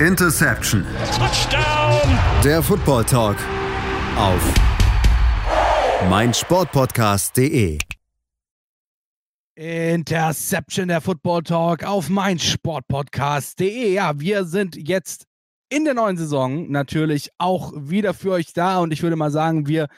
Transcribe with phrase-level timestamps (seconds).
[0.00, 0.84] Interception.
[1.16, 2.18] Touchdown.
[2.44, 3.38] Der Football Talk
[4.18, 4.42] auf
[6.10, 7.78] meinsportpodcast.de.
[9.54, 13.94] Interception der Football Talk auf meinsportpodcast.de.
[13.94, 15.24] Ja, wir sind jetzt
[15.70, 19.66] in der neuen Saison natürlich auch wieder für euch da und ich würde mal sagen,
[19.66, 19.88] wir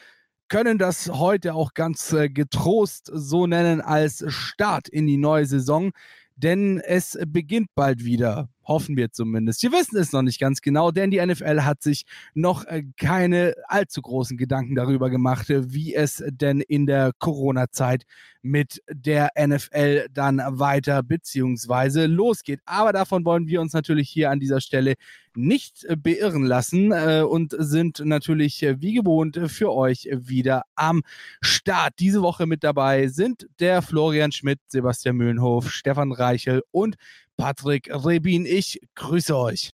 [0.46, 5.91] können das heute auch ganz äh, getrost so nennen als Start in die neue Saison,
[6.37, 8.49] denn es beginnt bald wieder.
[8.69, 9.62] Hoffen wir zumindest.
[9.62, 13.55] Wir wissen es noch nicht ganz genau, denn die NFL hat sich noch äh, keine
[13.66, 18.05] allzu großen Gedanken darüber gemacht, äh, wie es denn in der Corona-Zeit
[18.42, 22.61] mit der NFL dann weiter beziehungsweise losgeht.
[22.66, 24.95] Aber davon wollen wir uns natürlich hier an dieser Stelle
[25.37, 31.02] nicht äh, beirren lassen äh, und sind natürlich äh, wie gewohnt für euch wieder am
[31.41, 31.95] Start.
[31.98, 36.96] Diese Woche mit dabei sind der Florian Schmidt, Sebastian Mühlenhof, Stefan Reichel und
[37.36, 38.46] Patrick Rebin.
[38.46, 39.70] Ich grüße euch.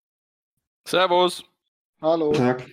[0.86, 1.44] Servus.
[2.00, 2.32] Hallo.
[2.32, 2.66] Tag.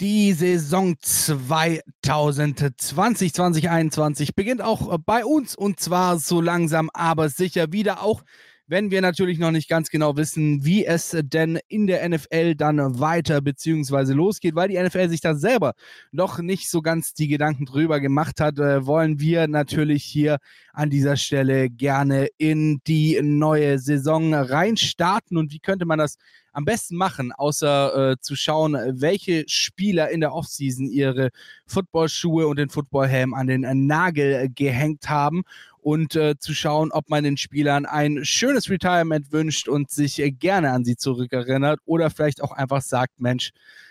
[0.00, 8.02] Die Saison 2020, 2021 beginnt auch bei uns und zwar so langsam, aber sicher wieder
[8.02, 8.24] auch
[8.66, 12.98] wenn wir natürlich noch nicht ganz genau wissen, wie es denn in der NFL dann
[12.98, 15.74] weiter beziehungsweise losgeht, weil die NFL sich da selber
[16.12, 20.38] noch nicht so ganz die Gedanken drüber gemacht hat, äh, wollen wir natürlich hier
[20.72, 25.36] an dieser Stelle gerne in die neue Saison reinstarten.
[25.36, 26.16] Und wie könnte man das
[26.52, 31.30] am besten machen, außer äh, zu schauen, welche Spieler in der Offseason ihre
[31.66, 35.42] Footballschuhe und den Footballhelm an den Nagel gehängt haben
[35.84, 40.30] und äh, zu schauen, ob man den Spielern ein schönes Retirement wünscht und sich äh,
[40.30, 43.50] gerne an sie zurückerinnert oder vielleicht auch einfach sagt, Mensch,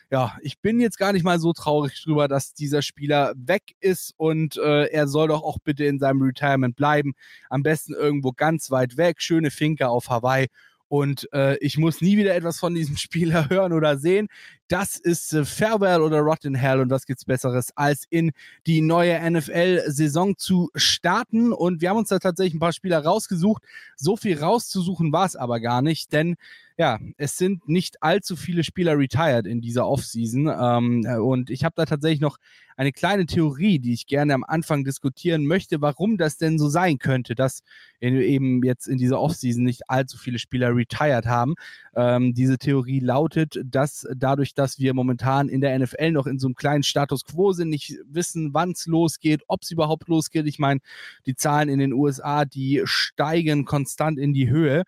[0.10, 4.16] ja, ich bin jetzt gar nicht mal so traurig drüber, dass dieser Spieler weg ist
[4.18, 7.14] und äh, er soll doch auch bitte in seinem Retirement bleiben.
[7.48, 10.48] Am besten irgendwo ganz weit weg, schöne Finke auf Hawaii
[10.94, 14.28] und äh, ich muss nie wieder etwas von diesem Spieler hören oder sehen.
[14.68, 18.32] Das ist äh, Farewell oder Rotten Hell und was gibt's Besseres, als in
[18.68, 21.52] die neue NFL-Saison zu starten.
[21.52, 23.64] Und wir haben uns da tatsächlich ein paar Spieler rausgesucht.
[23.96, 26.36] So viel rauszusuchen war es aber gar nicht, denn
[26.78, 30.48] ja, es sind nicht allzu viele Spieler retired in dieser Offseason.
[30.48, 32.38] Ähm, äh, und ich habe da tatsächlich noch
[32.76, 36.98] eine kleine Theorie, die ich gerne am Anfang diskutieren möchte, warum das denn so sein
[36.98, 37.62] könnte, dass
[38.00, 41.54] eben jetzt in dieser Offseason nicht allzu viele Spieler retired haben.
[41.96, 46.48] Ähm, diese Theorie lautet, dass dadurch, dass wir momentan in der NFL noch in so
[46.48, 50.48] einem kleinen Status quo sind, nicht wissen, wann es losgeht, ob es überhaupt losgeht.
[50.48, 50.80] Ich meine,
[51.26, 54.84] die Zahlen in den USA, die steigen konstant in die Höhe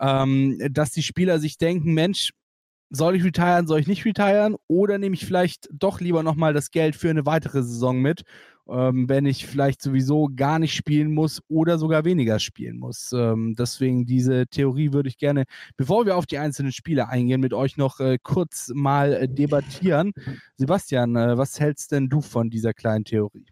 [0.00, 2.32] ähm, dass die Spieler sich denken, Mensch,
[2.90, 6.70] soll ich retiren, soll ich nicht retiren oder nehme ich vielleicht doch lieber nochmal das
[6.70, 8.22] Geld für eine weitere Saison mit,
[8.68, 13.12] ähm, wenn ich vielleicht sowieso gar nicht spielen muss oder sogar weniger spielen muss.
[13.12, 15.44] Ähm, deswegen diese Theorie würde ich gerne,
[15.76, 20.12] bevor wir auf die einzelnen Spiele eingehen, mit euch noch äh, kurz mal äh, debattieren.
[20.56, 23.46] Sebastian, äh, was hältst denn du von dieser kleinen Theorie?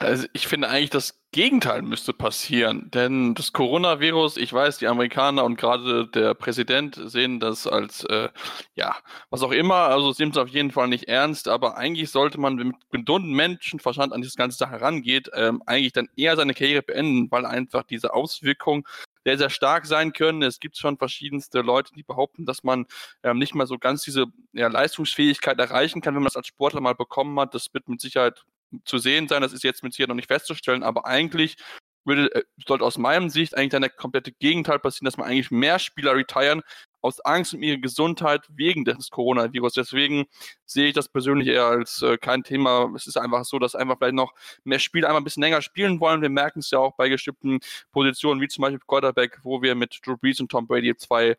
[0.00, 2.88] Also ich finde eigentlich, das Gegenteil müsste passieren.
[2.92, 8.28] Denn das Coronavirus, ich weiß, die Amerikaner und gerade der Präsident sehen das als, äh,
[8.74, 8.96] ja,
[9.30, 12.54] was auch immer, also sehen es auf jeden Fall nicht ernst, aber eigentlich sollte man
[12.54, 17.28] mit gesundem Menschenverstand an dieses ganze Sache herangeht, ähm, eigentlich dann eher seine Karriere beenden,
[17.32, 18.84] weil einfach diese Auswirkungen
[19.24, 20.42] sehr, sehr stark sein können.
[20.42, 22.86] Es gibt schon verschiedenste Leute, die behaupten, dass man
[23.24, 26.80] ähm, nicht mal so ganz diese ja, Leistungsfähigkeit erreichen kann, wenn man das als Sportler
[26.80, 27.54] mal bekommen hat.
[27.54, 28.44] Das wird mit Sicherheit
[28.84, 29.42] zu sehen sein.
[29.42, 31.56] Das ist jetzt mit hier noch nicht festzustellen, aber eigentlich
[32.04, 35.50] würde, äh, sollte aus meinem Sicht eigentlich dann der komplette Gegenteil passieren, dass man eigentlich
[35.50, 36.62] mehr Spieler retiren
[37.00, 39.74] aus Angst um ihre Gesundheit wegen des Coronavirus.
[39.74, 40.26] Deswegen
[40.64, 42.90] sehe ich das persönlich eher als äh, kein Thema.
[42.96, 44.32] Es ist einfach so, dass einfach vielleicht noch
[44.64, 46.22] mehr Spieler einmal ein bisschen länger spielen wollen.
[46.22, 47.60] Wir merken es ja auch bei bestimmten
[47.92, 51.36] Positionen, wie zum Beispiel Quarterback, wo wir mit Drew Brees und Tom Brady zwei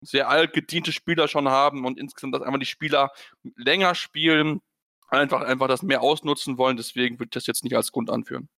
[0.00, 3.10] sehr alt gediente Spieler schon haben und insgesamt, dass einmal die Spieler
[3.56, 4.60] länger spielen,
[5.08, 6.76] einfach, einfach das mehr ausnutzen wollen.
[6.76, 8.48] Deswegen würde ich das jetzt nicht als Grund anführen.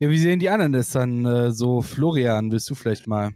[0.00, 1.80] Ja, wie sehen die anderen das dann äh, so?
[1.80, 3.34] Florian, willst du vielleicht mal?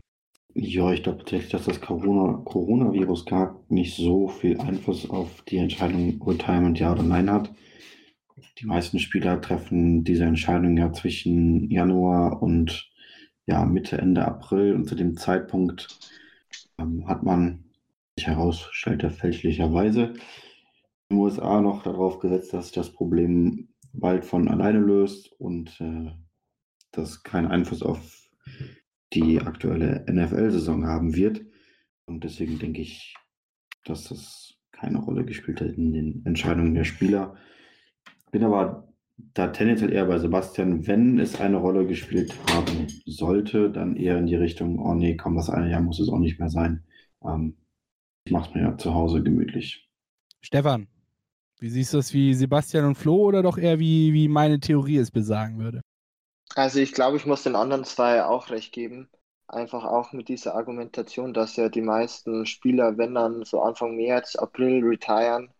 [0.55, 5.59] Ja, ich glaube tatsächlich, dass das Corona Coronavirus gar nicht so viel Einfluss auf die
[5.59, 7.51] Entscheidung Retirement ja oder nein hat.
[8.59, 12.91] Die meisten Spieler treffen diese Entscheidung ja zwischen Januar und
[13.47, 15.89] ja, Mitte, Ende April und zu dem Zeitpunkt
[16.79, 17.65] ähm, hat man
[18.17, 20.15] sich herausstellte fälschlicherweise
[21.11, 26.13] den USA noch darauf gesetzt, dass sich das Problem bald von alleine löst und äh,
[26.93, 28.29] das keinen Einfluss auf
[29.13, 31.45] die aktuelle NFL-Saison haben wird.
[32.07, 33.15] Und deswegen denke ich,
[33.85, 37.37] dass das keine Rolle gespielt hat in den Entscheidungen der Spieler.
[38.31, 43.97] Bin aber da tendenziell eher bei Sebastian, wenn es eine Rolle gespielt haben sollte, dann
[43.97, 46.51] eher in die Richtung, oh nee, komm, das eine Jahr muss es auch nicht mehr
[46.51, 46.85] sein.
[47.25, 47.57] Ähm,
[48.25, 49.91] ich mache es mir ja zu Hause gemütlich.
[50.41, 50.87] Stefan,
[51.61, 54.99] wie siehst du das wie Sebastian und Flo oder doch eher wie, wie meine Theorie
[54.99, 55.81] es besagen würde?
[56.55, 59.09] Also ich glaube, ich muss den anderen zwei auch recht geben.
[59.49, 64.37] Einfach auch mit dieser Argumentation, dass ja die meisten Spieler, wenn dann so Anfang März,
[64.37, 65.51] April retiren,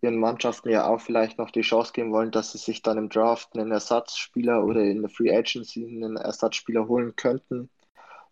[0.00, 3.08] ihren Mannschaften ja auch vielleicht noch die Chance geben wollen, dass sie sich dann im
[3.08, 7.70] Draft einen Ersatzspieler oder in der Free Agency einen Ersatzspieler holen könnten.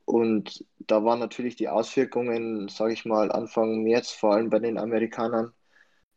[0.04, 4.78] Und da waren natürlich die Auswirkungen, sage ich mal, Anfang März, vor allem bei den
[4.78, 5.52] Amerikanern,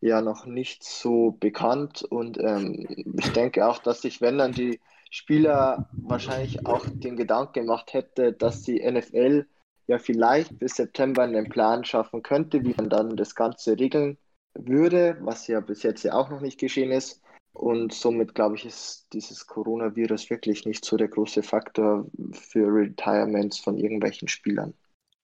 [0.04, 2.04] ja noch nicht so bekannt.
[2.04, 2.86] Und ähm,
[3.18, 4.80] ich denke auch, dass sich, wenn dann die
[5.10, 9.46] Spieler wahrscheinlich auch den Gedanken gemacht hätte, dass die NFL
[9.88, 14.18] ja vielleicht bis September einen Plan schaffen könnte, wie man dann das Ganze regeln
[14.56, 17.22] würde, was ja bis jetzt ja auch noch nicht geschehen ist.
[17.54, 23.60] Und somit glaube ich, ist dieses Coronavirus wirklich nicht so der große Faktor für Retirements
[23.60, 24.74] von irgendwelchen Spielern.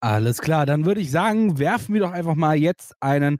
[0.01, 3.39] Alles klar, dann würde ich sagen, werfen wir doch einfach mal jetzt einen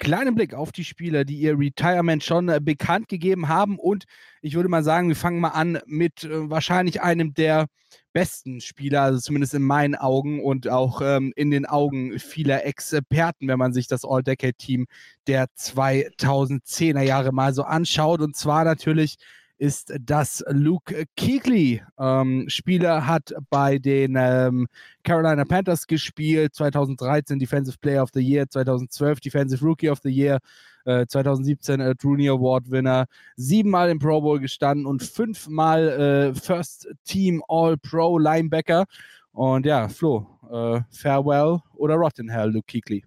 [0.00, 3.78] kleinen Blick auf die Spieler, die ihr Retirement schon äh, bekannt gegeben haben.
[3.78, 4.04] Und
[4.42, 7.66] ich würde mal sagen, wir fangen mal an mit äh, wahrscheinlich einem der
[8.12, 13.46] besten Spieler, also zumindest in meinen Augen und auch ähm, in den Augen vieler Experten,
[13.46, 14.86] wenn man sich das All-Decade-Team
[15.26, 18.20] der 2010er Jahre mal so anschaut.
[18.20, 19.16] Und zwar natürlich
[19.60, 21.82] ist das Luke Kuechly.
[21.98, 24.66] Ähm, Spieler hat bei den ähm,
[25.04, 30.38] Carolina Panthers gespielt, 2013 Defensive Player of the Year, 2012 Defensive Rookie of the Year,
[30.86, 33.04] äh, 2017 äh, Rooney Award Winner,
[33.36, 38.86] siebenmal im Pro Bowl gestanden und fünfmal äh, First Team All Pro Linebacker.
[39.32, 43.04] Und ja, Flo, äh, Farewell oder Rotten Hell, Luke Kuechly?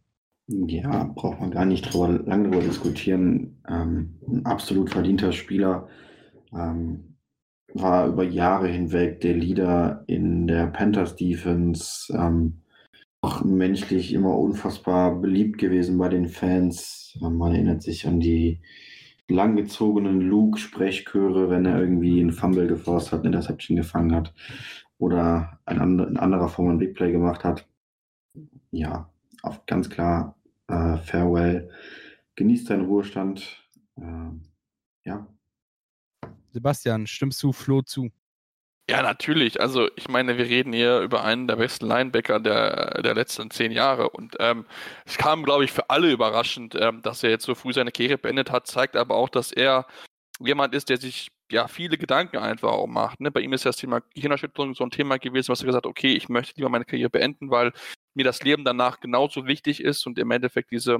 [0.47, 3.57] Ja, braucht man gar nicht drüber, lange drüber diskutieren.
[3.67, 5.87] Ähm, ein absolut verdienter Spieler
[6.55, 7.15] ähm,
[7.73, 12.13] war über Jahre hinweg der Leader in der Panthers Defense.
[12.13, 12.61] Ähm,
[13.21, 17.17] auch menschlich immer unfassbar beliebt gewesen bei den Fans.
[17.21, 18.61] Ähm, man erinnert sich an die
[19.29, 24.33] langgezogenen Luke-Sprechchöre, wenn er irgendwie einen Fumble geforst hat, eine Interception gefangen hat
[24.97, 27.67] oder in anderer Form ein Big Play gemacht hat.
[28.71, 29.09] Ja,
[29.41, 30.35] auf ganz klar
[30.67, 31.69] äh, Farewell.
[32.35, 33.69] Genießt seinen Ruhestand.
[33.95, 34.31] Äh,
[35.05, 35.27] ja,
[36.53, 38.11] Sebastian, stimmst du Flo zu?
[38.89, 39.61] Ja, natürlich.
[39.61, 43.71] Also ich meine, wir reden hier über einen der besten Linebacker der, der letzten zehn
[43.71, 44.09] Jahre.
[44.09, 44.65] Und ähm,
[45.05, 48.17] es kam, glaube ich, für alle überraschend, ähm, dass er jetzt so früh seine Karriere
[48.17, 49.87] beendet hat, zeigt aber auch, dass er
[50.39, 53.21] jemand ist, der sich ja viele Gedanken einfach auch macht.
[53.21, 53.31] Ne?
[53.31, 55.89] Bei ihm ist ja das Thema Gehirnerschütterung so ein Thema gewesen, was er gesagt hat,
[55.89, 57.71] okay, ich möchte lieber meine Karriere beenden, weil
[58.15, 60.99] mir das Leben danach genauso wichtig ist und im Endeffekt diese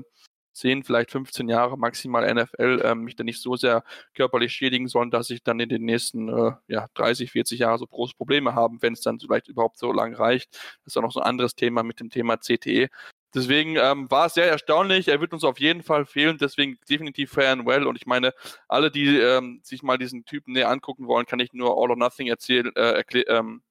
[0.54, 3.84] 10, vielleicht 15 Jahre maximal NFL äh, mich dann nicht so sehr
[4.14, 7.88] körperlich schädigen sollen, dass ich dann in den nächsten äh, ja, 30, 40 Jahren so
[7.88, 10.54] große Probleme haben, wenn es dann vielleicht überhaupt so lang reicht.
[10.54, 12.90] Das ist auch noch so ein anderes Thema mit dem Thema CTE.
[13.34, 15.08] Deswegen ähm, war es sehr erstaunlich.
[15.08, 16.38] Er wird uns auf jeden Fall fehlen.
[16.38, 17.88] Deswegen definitiv fair and well.
[17.88, 18.34] Und ich meine,
[18.68, 21.96] alle, die ähm, sich mal diesen Typen näher angucken wollen, kann ich nur All or
[21.96, 23.64] Nothing erzählen, äh, ähm,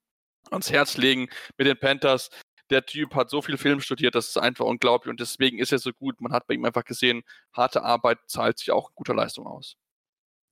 [0.50, 2.30] ans Herz legen mit den Panthers
[2.70, 5.78] der Typ hat so viel Film studiert, das ist einfach unglaublich und deswegen ist er
[5.78, 6.20] so gut.
[6.20, 7.22] Man hat bei ihm einfach gesehen,
[7.52, 9.76] harte Arbeit zahlt sich auch in guter Leistung aus.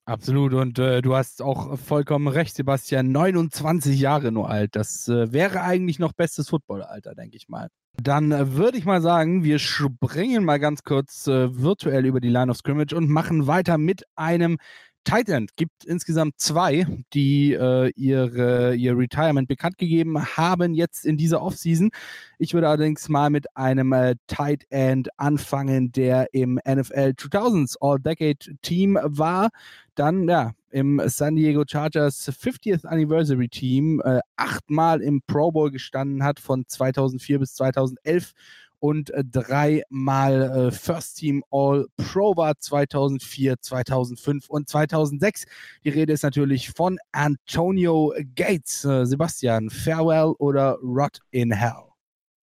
[0.06, 3.12] Absolut und äh, du hast auch vollkommen recht, Sebastian.
[3.12, 4.74] 29 Jahre nur alt.
[4.74, 7.68] Das äh, wäre eigentlich noch bestes Footballalter, denke ich mal.
[8.02, 12.28] Dann äh, würde ich mal sagen, wir springen mal ganz kurz äh, virtuell über die
[12.28, 14.58] Line of Scrimmage und machen weiter mit einem
[15.04, 21.16] Tight End gibt insgesamt zwei, die äh, ihre, ihr Retirement bekannt gegeben haben jetzt in
[21.16, 21.90] dieser Offseason.
[22.38, 28.56] Ich würde allerdings mal mit einem äh, Tight End anfangen, der im NFL 2000s All-Decade
[28.62, 29.50] Team war.
[29.94, 36.22] Dann ja, im San Diego Chargers 50th Anniversary Team äh, achtmal im Pro Bowl gestanden
[36.22, 38.32] hat von 2004 bis 2011
[38.80, 45.44] und äh, dreimal äh, First Team All Pro war 2004, 2005 und 2006.
[45.84, 48.84] Die Rede ist natürlich von Antonio Gates.
[48.84, 51.90] Äh, Sebastian, Farewell oder Rot in Hell?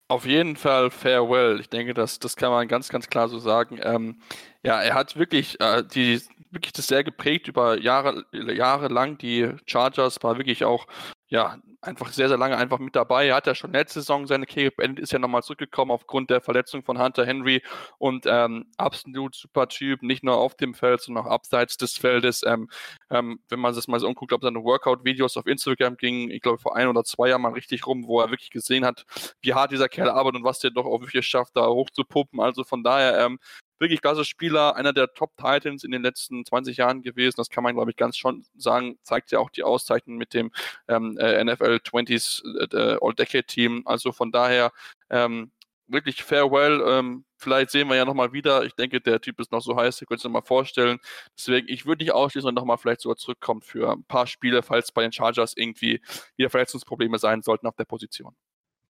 [0.10, 1.60] Auf jeden Fall Farewell.
[1.60, 3.79] Ich denke, das, das kann man ganz, ganz klar so sagen.
[3.84, 4.22] Ähm,
[4.63, 9.17] ja, er hat wirklich äh, die wirklich das sehr geprägt über Jahre, Jahre lang.
[9.17, 10.88] Die Chargers war wirklich auch
[11.29, 13.27] ja, einfach sehr, sehr lange einfach mit dabei.
[13.27, 16.41] Er hat ja schon letzte Saison seine Karriere beendet, ist ja nochmal zurückgekommen aufgrund der
[16.41, 17.62] Verletzung von Hunter Henry
[17.98, 22.43] und ähm, absolut super Typ, nicht nur auf dem Feld, sondern auch abseits des Feldes.
[22.46, 22.69] Ähm,
[23.10, 26.60] ähm, wenn man sich mal so umguckt, ob seine Workout-Videos auf Instagram gingen, ich glaube
[26.60, 29.05] vor ein oder zwei Jahren mal richtig rum, wo er wirklich gesehen hat,
[29.41, 32.39] wie hart dieser Kerl arbeitet und was der doch auch wirklich schafft, da hochzupuppen.
[32.39, 33.39] Also von daher ähm,
[33.79, 37.36] wirklich klasse Spieler, einer der Top-Titans in den letzten 20 Jahren gewesen.
[37.38, 38.98] Das kann man, glaube ich, ganz schon sagen.
[39.03, 40.51] Zeigt ja auch die Auszeichnung mit dem
[40.88, 42.43] ähm, äh, NFL 20s
[42.74, 43.84] äh, All-Decade-Team.
[43.86, 44.72] Also von daher,
[45.10, 45.51] ähm,
[45.88, 46.84] wirklich farewell.
[46.86, 48.65] Ähm, vielleicht sehen wir ja nochmal wieder.
[48.65, 51.00] Ich denke, der Typ ist noch so heiß, ihr könnt es noch mal vorstellen.
[51.38, 54.91] Deswegen, ich würde nicht ausschließen und nochmal vielleicht sogar zurückkommen für ein paar Spiele, falls
[54.91, 56.01] bei den Chargers irgendwie
[56.36, 58.36] wieder Verletzungsprobleme sein sollten auf der Position.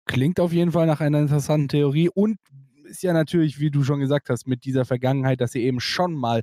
[0.07, 2.39] Klingt auf jeden Fall nach einer interessanten Theorie und
[2.85, 6.15] ist ja natürlich, wie du schon gesagt hast, mit dieser Vergangenheit, dass sie eben schon
[6.15, 6.43] mal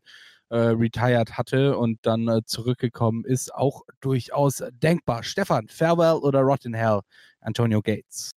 [0.49, 5.23] äh, retired hatte und dann äh, zurückgekommen ist, auch durchaus denkbar.
[5.23, 6.99] Stefan, Farewell oder Rotten Hell,
[7.39, 8.31] Antonio Gates?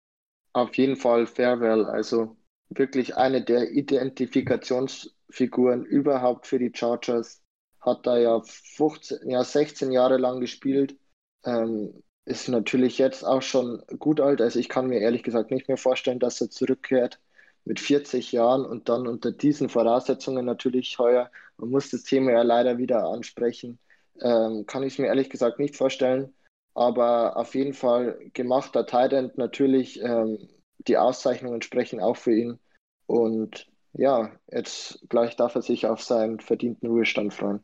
[0.53, 1.85] Auf jeden Fall Farewell.
[1.85, 2.37] Also
[2.69, 7.41] wirklich eine der Identifikationsfiguren überhaupt für die Chargers.
[7.81, 10.95] Hat da ja 15, ja 16 Jahre lang gespielt.
[11.43, 14.39] Ähm, ist natürlich jetzt auch schon gut alt.
[14.39, 17.19] Also ich kann mir ehrlich gesagt nicht mehr vorstellen, dass er zurückkehrt
[17.65, 21.31] mit 40 Jahren und dann unter diesen Voraussetzungen natürlich heuer.
[21.57, 23.79] Man muss das Thema ja leider wieder ansprechen.
[24.21, 26.33] Ähm, kann ich mir ehrlich gesagt nicht vorstellen.
[26.75, 30.01] Aber auf jeden Fall gemachter Titan natürlich.
[30.01, 30.49] Ähm,
[30.87, 32.59] die Auszeichnungen sprechen auch für ihn.
[33.05, 37.63] Und ja, jetzt gleich darf er sich auf seinen verdienten Ruhestand freuen.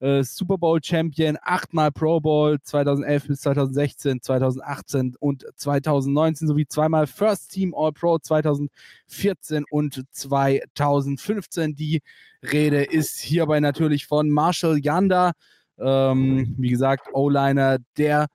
[0.00, 7.06] äh, Super Bowl Champion, achtmal Pro Bowl 2011 bis 2016, 2018 und 2019 sowie zweimal
[7.06, 11.76] First Team All Pro 2014 und 2015.
[11.76, 12.00] Die
[12.42, 15.32] Rede ist hierbei natürlich von Marshall Yanda,
[15.78, 18.26] ähm, wie gesagt, O-Liner der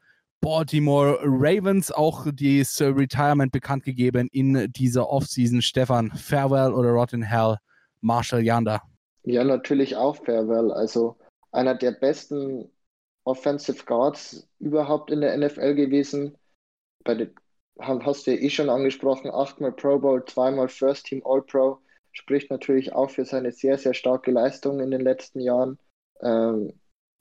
[0.41, 5.63] Baltimore Ravens auch das Retirement bekannt gegeben in dieser Offseason.
[5.63, 7.57] Stefan, Farewell oder Rotten Hell,
[8.01, 8.84] Marshall Yanda?
[9.24, 10.72] Ja, natürlich auch Farewell.
[10.72, 11.17] Also
[11.55, 12.69] einer der besten
[13.24, 16.38] Offensive Guards überhaupt in der NFL gewesen.
[17.03, 17.33] Bei den,
[17.79, 21.79] hast du ja eh schon angesprochen, achtmal Pro Bowl, zweimal First Team All Pro.
[22.12, 25.79] Spricht natürlich auch für seine sehr, sehr starke Leistung in den letzten Jahren.
[26.21, 26.74] Ähm,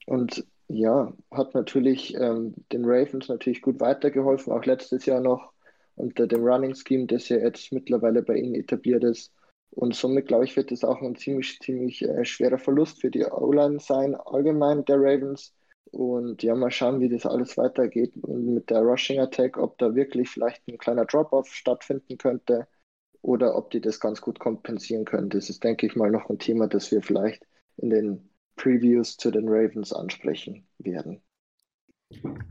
[0.05, 5.51] und ja, hat natürlich ähm, den Ravens natürlich gut weitergeholfen, auch letztes Jahr noch
[5.95, 9.33] unter dem Running Scheme, das ja jetzt mittlerweile bei ihnen etabliert ist.
[9.75, 13.25] Und somit, glaube ich, wird es auch ein ziemlich, ziemlich äh, schwerer Verlust für die
[13.25, 15.53] O-Line sein, allgemein der Ravens.
[15.91, 20.29] Und ja, mal schauen, wie das alles weitergeht mit der Rushing Attack, ob da wirklich
[20.29, 22.67] vielleicht ein kleiner Drop-off stattfinden könnte
[23.21, 25.29] oder ob die das ganz gut kompensieren können.
[25.29, 27.45] Das ist, denke ich mal, noch ein Thema, das wir vielleicht
[27.77, 31.21] in den Previews zu den Ravens ansprechen werden.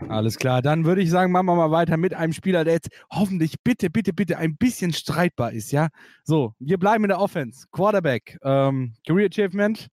[0.09, 2.91] Alles klar, dann würde ich sagen, machen wir mal weiter mit einem Spieler, der jetzt
[3.11, 5.89] hoffentlich bitte, bitte, bitte ein bisschen streitbar ist, ja?
[6.25, 7.67] So, wir bleiben in der Offense.
[7.73, 9.89] Quarterback, ähm, Career Achievement,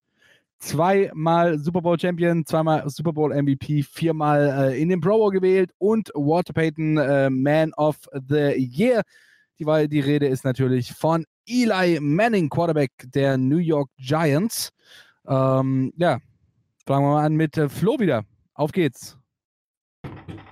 [0.58, 5.72] zweimal Super Bowl Champion, zweimal Super Bowl MVP, viermal äh, in den Pro Bowl gewählt
[5.78, 9.02] und Walter Payton äh, Man of the Year.
[9.58, 14.70] Die, die Rede ist natürlich von Eli Manning, Quarterback der New York Giants.
[15.26, 16.18] Ähm, ja,
[16.86, 18.24] fangen wir mal an mit äh, Flo wieder.
[18.54, 19.16] Auf geht's.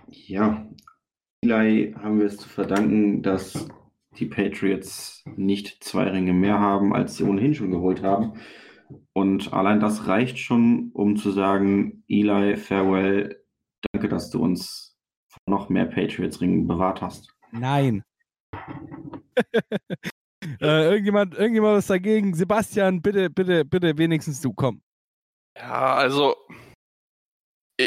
[0.07, 0.66] Ja,
[1.42, 3.69] Eli haben wir es zu verdanken, dass
[4.19, 8.35] die Patriots nicht zwei Ringe mehr haben, als sie ohnehin schon geholt haben.
[9.12, 13.45] Und allein das reicht schon, um zu sagen, Eli, farewell,
[13.92, 14.97] danke, dass du uns
[15.28, 17.35] vor noch mehr Patriots-Ringen bewahrt hast.
[17.52, 18.02] Nein.
[20.61, 22.35] äh, irgendjemand, irgendjemand was dagegen?
[22.35, 24.83] Sebastian, bitte, bitte, bitte, wenigstens du, komm.
[25.57, 26.35] Ja, also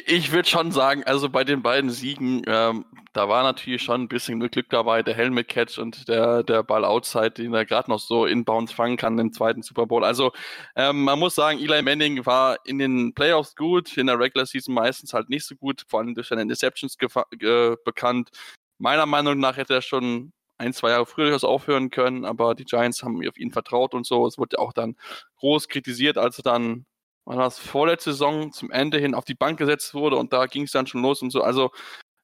[0.05, 4.07] ich würde schon sagen, also bei den beiden Siegen, ähm, da war natürlich schon ein
[4.07, 8.00] bisschen Glück dabei, der Helmet Catch und der, der Ball Outside, den er gerade noch
[8.00, 10.03] so inbounds fangen kann im zweiten Super Bowl.
[10.03, 10.31] Also
[10.75, 14.73] ähm, man muss sagen, Eli Manning war in den Playoffs gut, in der Regular Season
[14.73, 16.97] meistens halt nicht so gut, vor allem durch seine Interceptions
[17.41, 18.31] äh, bekannt.
[18.79, 22.65] meiner Meinung nach hätte er schon ein, zwei Jahre früher durchaus aufhören können, aber die
[22.65, 24.25] Giants haben auf ihn vertraut und so.
[24.27, 24.95] Es wurde auch dann
[25.38, 26.85] groß kritisiert, als er dann,
[27.25, 30.46] wann war das, vorletzte Saison zum Ende hin auf die Bank gesetzt wurde und da
[30.46, 31.42] ging es dann schon los und so.
[31.42, 31.72] Also,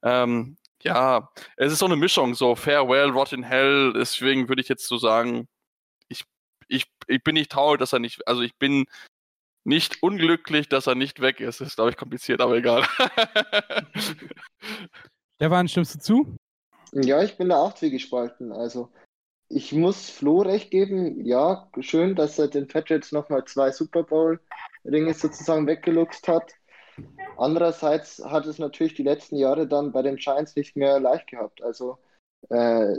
[0.03, 4.87] ähm, ja, es ist so eine Mischung, so Farewell, Rotten Hell, deswegen würde ich jetzt
[4.87, 5.47] so sagen,
[6.07, 6.23] ich,
[6.67, 8.85] ich, ich bin nicht traurig, dass er nicht, also ich bin
[9.65, 11.61] nicht unglücklich, dass er nicht weg ist.
[11.61, 12.85] Das ist, glaube ich, kompliziert, aber egal.
[15.35, 16.35] Stefan, stimmst du zu?
[16.93, 18.51] Ja, ich bin da auch zwiegespalten.
[18.51, 18.91] Also,
[19.47, 21.23] ich muss Flo recht geben.
[21.25, 24.03] Ja, schön, dass er den Patriots nochmal zwei Super
[24.83, 26.53] Bowl-Ringe sozusagen weggeluchst hat.
[27.37, 31.61] Andererseits hat es natürlich die letzten Jahre dann bei den Giants nicht mehr leicht gehabt.
[31.63, 31.97] Also,
[32.49, 32.97] äh,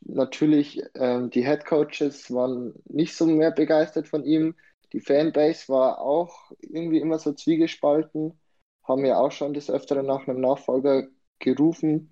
[0.00, 4.54] natürlich, äh, die Head Coaches waren nicht so mehr begeistert von ihm.
[4.92, 8.38] Die Fanbase war auch irgendwie immer so zwiegespalten,
[8.84, 11.06] haben ja auch schon des Öfteren nach einem Nachfolger
[11.38, 12.10] gerufen.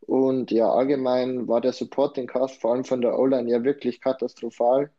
[0.00, 4.90] Und ja, allgemein war der Supporting Cast vor allem von der O-Line ja wirklich katastrophal.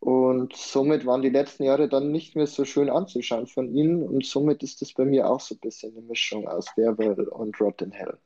[0.00, 4.02] Und somit waren die letzten Jahre dann nicht mehr so schön anzuschauen von ihnen.
[4.02, 7.60] Und somit ist das bei mir auch so ein bisschen eine Mischung aus Farewell und
[7.60, 8.18] Rotten Hell.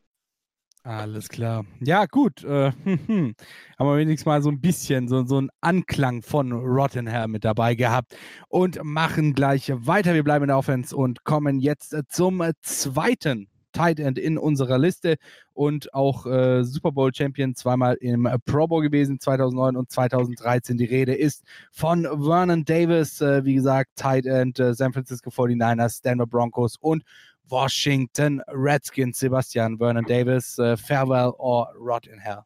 [0.84, 1.64] Alles klar.
[1.80, 2.42] Ja, gut.
[2.42, 3.34] Äh, hm, hm.
[3.78, 7.74] Haben wir wenigstens mal so ein bisschen so, so einen Anklang von Rottenham mit dabei
[7.76, 8.16] gehabt
[8.48, 10.14] und machen gleich weiter.
[10.14, 15.16] Wir bleiben in der Offense und kommen jetzt zum zweiten Tight End in unserer Liste
[15.54, 20.76] und auch äh, Super Bowl Champion, zweimal im Pro Bowl gewesen, 2009 und 2013.
[20.76, 26.02] Die Rede ist von Vernon Davis, äh, wie gesagt, Tight End, äh, San Francisco 49ers,
[26.02, 27.04] Denver Broncos und
[27.48, 32.42] Washington Redskins, Sebastian Vernon Davis, äh, Farewell or Rot in Hell?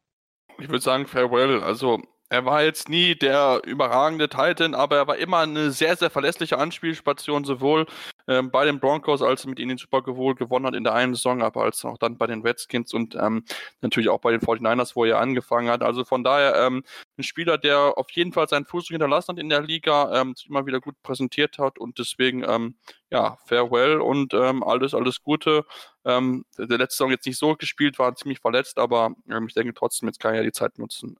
[0.59, 1.61] Ich würde sagen Farewell.
[1.61, 6.09] Also er war jetzt nie der überragende Titan, aber er war immer eine sehr, sehr
[6.09, 7.85] verlässliche Anspielstation, sowohl
[8.27, 10.93] ähm, bei den Broncos, als er mit ihnen den Super Bowl gewonnen hat in der
[10.93, 13.45] einen Saison, aber als auch dann bei den Redskins und ähm,
[13.81, 15.81] natürlich auch bei den 49ers, wo er angefangen hat.
[15.81, 16.83] Also von daher ähm,
[17.17, 20.49] ein Spieler, der auf jeden Fall seinen Fuß hinterlassen hat in der Liga, ähm, sich
[20.49, 22.75] immer wieder gut präsentiert hat und deswegen, ähm,
[23.09, 25.65] ja, farewell und ähm, alles, alles Gute.
[26.03, 29.11] Ähm, der, letzte Saison jetzt nicht so gespielt, war ziemlich verletzt, aber
[29.47, 31.17] ich denke trotzdem, jetzt kann er ja die Zeit nutzen,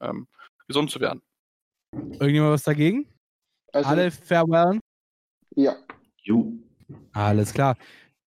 [0.68, 1.22] gesund zu werden.
[1.94, 3.08] Irgendjemand was dagegen?
[3.74, 4.80] Also, Alle farewellen?
[5.56, 5.76] Ja.
[6.24, 6.52] Jo.
[7.14, 7.78] Alles klar.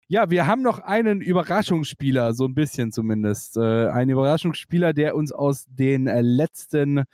[0.09, 3.57] Ja, wir haben noch einen Überraschungsspieler, so ein bisschen zumindest.
[3.57, 7.05] Äh, einen Überraschungsspieler, der uns aus den äh, letzten,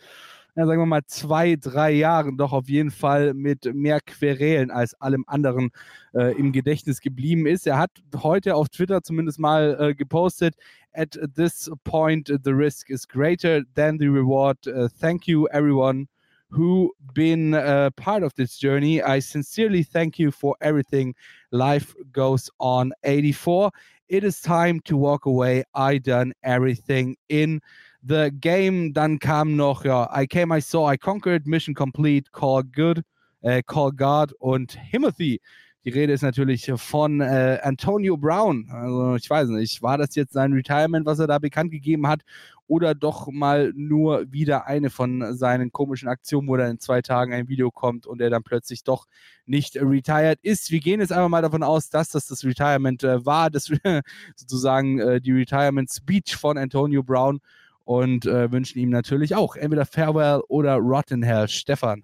[0.56, 4.94] ja, sagen wir mal, zwei, drei Jahren doch auf jeden Fall mit mehr Querelen als
[4.94, 5.70] allem anderen
[6.14, 7.66] äh, im Gedächtnis geblieben ist.
[7.66, 10.54] Er hat heute auf Twitter zumindest mal äh, gepostet,
[10.94, 14.56] at this point the risk is greater than the reward.
[14.66, 16.08] Uh, thank you everyone
[16.48, 19.02] who been uh, part of this journey.
[19.02, 21.14] I sincerely thank you for everything.
[21.50, 22.92] Life goes on.
[23.04, 23.70] 84.
[24.08, 25.64] It is time to walk away.
[25.74, 27.60] I done everything in
[28.06, 28.92] the game.
[28.92, 33.02] Dann kam noch, ja, I came, I saw, I conquered, mission complete, call good,
[33.42, 35.40] uh, call God und Timothy.
[35.86, 38.68] Die Rede ist natürlich von äh, Antonio Brown.
[38.72, 42.22] Also ich weiß nicht, war das jetzt sein Retirement, was er da bekannt gegeben hat,
[42.66, 47.32] oder doch mal nur wieder eine von seinen komischen Aktionen, wo er in zwei Tagen
[47.32, 49.06] ein Video kommt und er dann plötzlich doch
[49.44, 50.72] nicht retired ist.
[50.72, 53.70] Wir gehen jetzt einfach mal davon aus, dass das das Retirement äh, war, das
[54.34, 57.38] sozusagen äh, die Retirement Speech von Antonio Brown
[57.86, 61.48] und äh, wünschen ihm natürlich auch entweder Farewell oder Rotten Hell.
[61.48, 62.02] Stefan.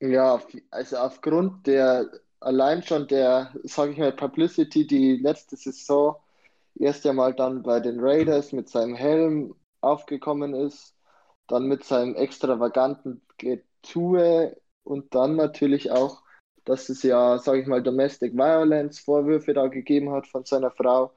[0.00, 6.16] Ja, also aufgrund der allein schon der, sage ich mal, Publicity, die letzte Saison
[6.74, 10.96] erst einmal dann bei den Raiders mit seinem Helm aufgekommen ist,
[11.48, 16.22] dann mit seinem extravaganten Getue und dann natürlich auch,
[16.64, 21.12] dass es ja, sage ich mal, Domestic Violence Vorwürfe da gegeben hat von seiner Frau,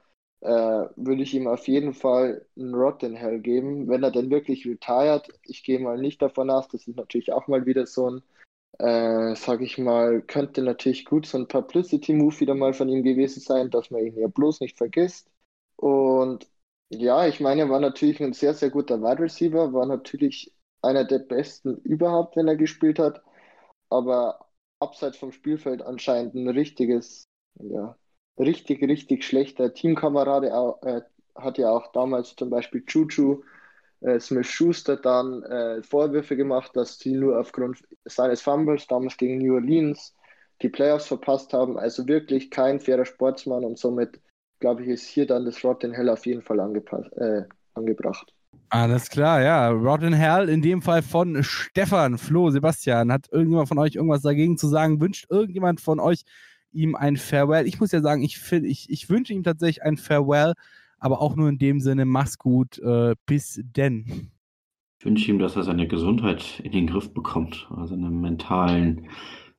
[0.48, 5.28] würde ich ihm auf jeden Fall einen Rotten Hell geben, wenn er denn wirklich retired.
[5.44, 8.22] Ich gehe mal nicht davon aus, das ist natürlich auch mal wieder so ein
[8.78, 13.40] äh, sag ich mal, könnte natürlich gut so ein Publicity-Move wieder mal von ihm gewesen
[13.40, 15.30] sein, dass man ihn ja bloß nicht vergisst.
[15.76, 16.48] Und
[16.90, 20.52] ja, ich meine, er war natürlich ein sehr, sehr guter Wide Receiver, war natürlich
[20.82, 23.22] einer der besten überhaupt, wenn er gespielt hat,
[23.90, 24.48] aber
[24.80, 27.24] abseits vom Spielfeld anscheinend ein richtiges,
[27.60, 27.96] ja,
[28.38, 30.48] richtig, richtig schlechter Teamkamerade.
[30.48, 31.00] Er äh,
[31.40, 33.42] hat ja auch damals zum Beispiel Chuchu
[34.00, 39.38] äh, Smith Schuster dann äh, Vorwürfe gemacht, dass sie nur aufgrund seines Fumbles damals gegen
[39.38, 40.14] New Orleans
[40.62, 41.78] die Playoffs verpasst haben.
[41.78, 44.20] Also wirklich kein fairer Sportsmann und somit,
[44.60, 46.58] glaube ich, ist hier dann das Rotten Hell auf jeden Fall
[47.16, 47.42] äh,
[47.74, 48.32] angebracht.
[48.68, 49.70] Alles klar, ja.
[49.70, 53.12] Rotten Hell in dem Fall von Stefan, Flo, Sebastian.
[53.12, 55.00] Hat irgendjemand von euch irgendwas dagegen zu sagen?
[55.00, 56.22] Wünscht irgendjemand von euch
[56.74, 57.66] ihm ein Farewell?
[57.66, 60.54] Ich muss ja sagen, ich, ich, ich wünsche ihm tatsächlich ein Farewell
[61.04, 64.30] aber auch nur in dem Sinne, mach's gut, äh, bis denn.
[64.98, 69.10] Ich wünsche ihm, dass er seine Gesundheit in den Griff bekommt, also seine mentalen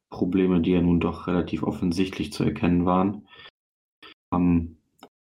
[0.10, 3.28] Probleme, die ja nun doch relativ offensichtlich zu erkennen waren.
[4.34, 4.78] Haben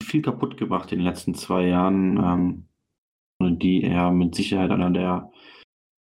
[0.03, 2.67] viel kaputt gemacht in den letzten zwei Jahren,
[3.41, 5.31] ähm, die er mit Sicherheit einer der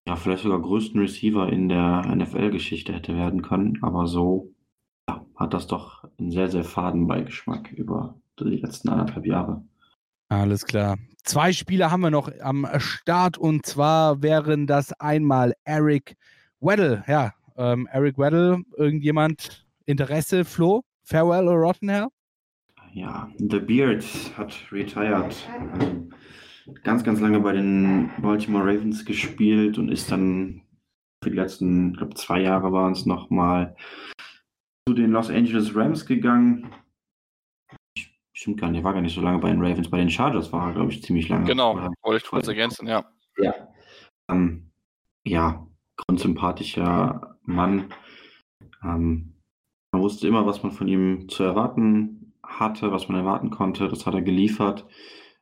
[0.05, 3.77] ja, vielleicht sogar größten Receiver in der NFL-Geschichte hätte werden können.
[3.83, 4.53] Aber so
[5.39, 9.63] hat das doch einen sehr, sehr faden Beigeschmack über die letzten anderthalb Jahre.
[10.27, 10.97] Alles klar.
[11.23, 16.15] Zwei Spieler haben wir noch am Start und zwar wären das einmal Eric
[16.59, 17.03] Weddle.
[17.07, 20.83] Ja, ähm, Eric Weddle, irgendjemand Interesse, Flo?
[21.03, 22.07] Farewell oder Rottenhell?
[22.93, 24.05] Ja, The Beard
[24.37, 25.35] hat retired.
[25.79, 26.13] Ähm,
[26.83, 30.61] ganz, ganz lange bei den Baltimore Ravens gespielt und ist dann
[31.23, 33.75] für die letzten, ich glaube, zwei Jahre waren es nochmal
[34.89, 36.71] zu den Los Angeles Rams gegangen.
[38.33, 39.91] Stimmt gar nicht, war gar nicht so lange bei den Ravens.
[39.91, 41.45] Bei den Chargers war er, glaube ich, ziemlich lange.
[41.45, 43.05] Genau, wollte ich kurz ergänzen, ja.
[43.37, 43.53] Ja.
[44.31, 44.71] Ähm,
[45.23, 47.93] ja, grundsympathischer Mann.
[48.83, 49.35] Ähm,
[49.91, 53.89] man wusste immer, was man von ihm zu erwarten hatte, was man erwarten konnte.
[53.89, 54.87] Das hat er geliefert.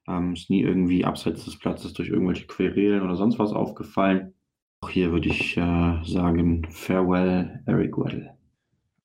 [0.10, 4.34] Ähm, ist nie irgendwie abseits des Platzes durch irgendwelche Querelen oder sonst was aufgefallen.
[4.82, 8.37] Auch hier würde ich äh, sagen, farewell, Eric Weddle.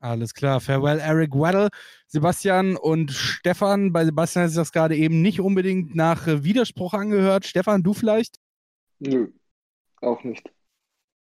[0.02, 1.68] Alles klar, farewell, Eric Weddle.
[2.08, 3.92] Sebastian und Stefan.
[3.92, 7.46] Bei Sebastian hat sich das gerade eben nicht unbedingt nach äh, Widerspruch angehört.
[7.46, 8.38] Stefan, du vielleicht?
[8.98, 9.28] Nö,
[10.00, 10.50] auch nicht.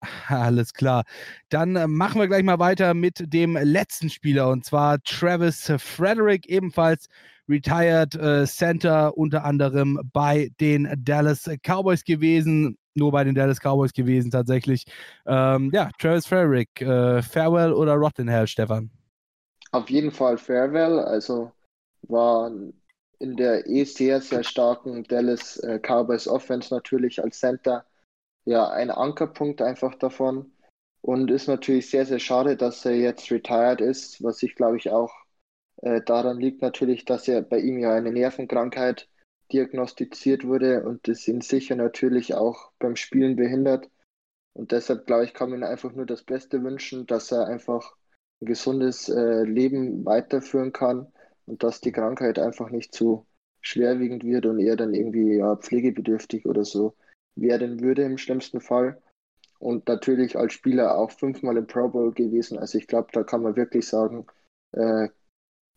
[0.28, 1.04] Alles klar.
[1.50, 6.48] Dann äh, machen wir gleich mal weiter mit dem letzten Spieler und zwar Travis Frederick,
[6.48, 7.08] ebenfalls
[7.50, 12.78] Retired äh, Center, unter anderem bei den Dallas Cowboys gewesen.
[12.94, 14.84] Nur bei den Dallas Cowboys gewesen tatsächlich.
[15.26, 18.90] Ähm, ja, Travis Frederick, äh, Farewell oder Rottenhell, Stefan?
[19.70, 20.98] Auf jeden Fall Farewell.
[20.98, 21.52] Also
[22.02, 22.50] war
[23.18, 27.84] in der eh sehr, sehr starken Dallas äh, Cowboys Offense natürlich als Center
[28.44, 30.50] ja ein Ankerpunkt einfach davon.
[31.00, 34.90] Und ist natürlich sehr, sehr schade, dass er jetzt retired ist, was ich glaube ich
[34.90, 35.12] auch
[35.82, 39.08] äh, daran liegt natürlich, dass er bei ihm ja eine Nervenkrankheit
[39.52, 43.90] diagnostiziert wurde und das ihn sicher natürlich auch beim Spielen behindert.
[44.54, 47.96] Und deshalb glaube ich, kann man einfach nur das Beste wünschen, dass er einfach
[48.40, 51.12] ein gesundes äh, Leben weiterführen kann
[51.46, 53.26] und dass die Krankheit einfach nicht zu
[53.60, 56.94] schwerwiegend wird und er dann irgendwie ja, pflegebedürftig oder so
[57.36, 59.00] werden würde im schlimmsten Fall.
[59.58, 62.58] Und natürlich als Spieler auch fünfmal im Pro Bowl gewesen.
[62.58, 64.26] Also ich glaube, da kann man wirklich sagen,
[64.72, 65.08] äh,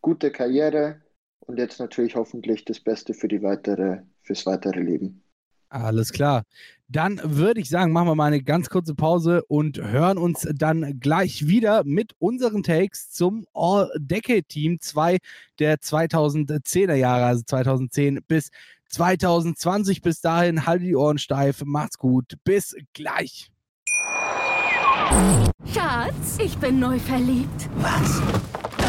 [0.02, 1.02] gute Karriere
[1.48, 5.22] und jetzt natürlich hoffentlich das Beste für die weitere, fürs weitere Leben.
[5.70, 6.44] Alles klar.
[6.88, 11.00] Dann würde ich sagen, machen wir mal eine ganz kurze Pause und hören uns dann
[11.00, 15.18] gleich wieder mit unseren Takes zum All-Decade-Team 2
[15.60, 18.50] der 2010er Jahre, also 2010 bis
[18.90, 20.02] 2020.
[20.02, 23.50] Bis dahin, halte die Ohren steif, macht's gut, bis gleich.
[25.74, 27.70] Schatz, ich bin neu verliebt.
[27.78, 28.22] Was?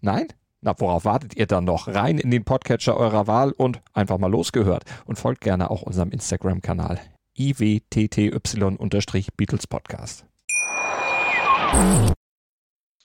[0.00, 0.28] Nein?
[0.60, 1.88] Na, worauf wartet ihr dann noch?
[1.88, 4.84] Rein in den Podcatcher eurer Wahl und einfach mal losgehört.
[5.04, 6.98] Und folgt gerne auch unserem Instagram-Kanal
[7.38, 10.24] iwtty-Beatles Podcast.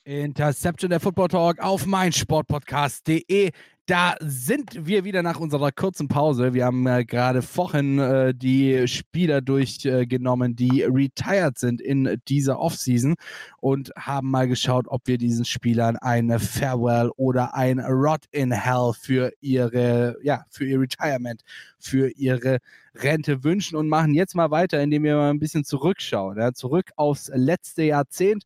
[0.04, 3.52] Interception der Football Talk auf meinsportpodcast.de.
[3.86, 6.54] Da sind wir wieder nach unserer kurzen Pause.
[6.54, 12.60] Wir haben äh, gerade vorhin äh, die Spieler durchgenommen, äh, die retired sind in dieser
[12.60, 13.14] Offseason
[13.60, 18.92] und haben mal geschaut, ob wir diesen Spielern eine Farewell oder ein Rot in Hell
[18.98, 21.42] für ihre, ja, für ihr Retirement,
[21.78, 22.60] für ihre
[22.94, 26.38] Rente wünschen und machen jetzt mal weiter, indem wir mal ein bisschen zurückschauen.
[26.38, 28.44] Ja, zurück aufs letzte Jahrzehnt.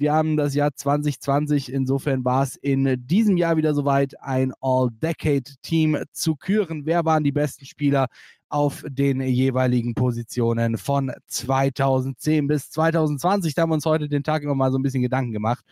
[0.00, 6.04] Wir haben das Jahr 2020, insofern war es in diesem Jahr wieder soweit, ein All-Decade-Team
[6.12, 6.86] zu küren.
[6.86, 8.06] Wer waren die besten Spieler
[8.48, 13.54] auf den jeweiligen Positionen von 2010 bis 2020?
[13.54, 15.64] Da haben wir uns heute den Tag immer mal so ein bisschen Gedanken gemacht.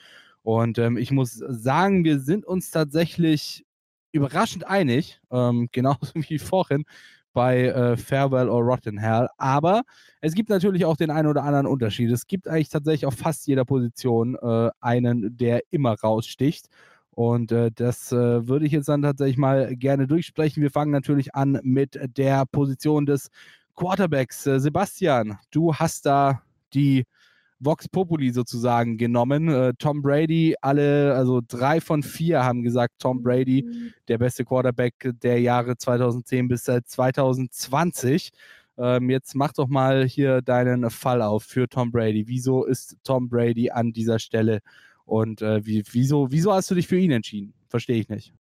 [0.43, 3.65] Und ähm, ich muss sagen, wir sind uns tatsächlich
[4.11, 6.85] überraschend einig, ähm, genauso wie vorhin
[7.37, 9.29] bei äh, Farewell or Rotten Hell.
[9.37, 9.83] Aber
[10.23, 12.11] es gibt natürlich auch den einen oder anderen Unterschied.
[12.11, 16.69] Es gibt eigentlich tatsächlich auf fast jeder Position äh, einen, der immer raussticht.
[17.11, 20.63] Und äh, das äh, würde ich jetzt dann tatsächlich mal gerne durchsprechen.
[20.63, 23.29] Wir fangen natürlich an mit der Position des
[23.75, 24.47] Quarterbacks.
[24.47, 26.41] Äh, Sebastian, du hast da
[26.73, 27.05] die
[27.59, 29.49] Vox Populi sozusagen genommen.
[29.49, 33.93] Äh, Tom Brady, alle, also drei von vier haben gesagt, Tom Brady, mhm.
[34.09, 38.31] der beste Quarterback der Jahre 2010 bis 2020.
[38.79, 42.29] Ähm, jetzt mach doch mal hier deinen Fall auf für Tom Brady.
[42.29, 44.61] Wieso ist Tom Brady an dieser Stelle
[45.05, 47.55] und äh, wie, wieso, wieso hast du dich für ihn entschieden?
[47.69, 48.35] Verstehe ich nicht.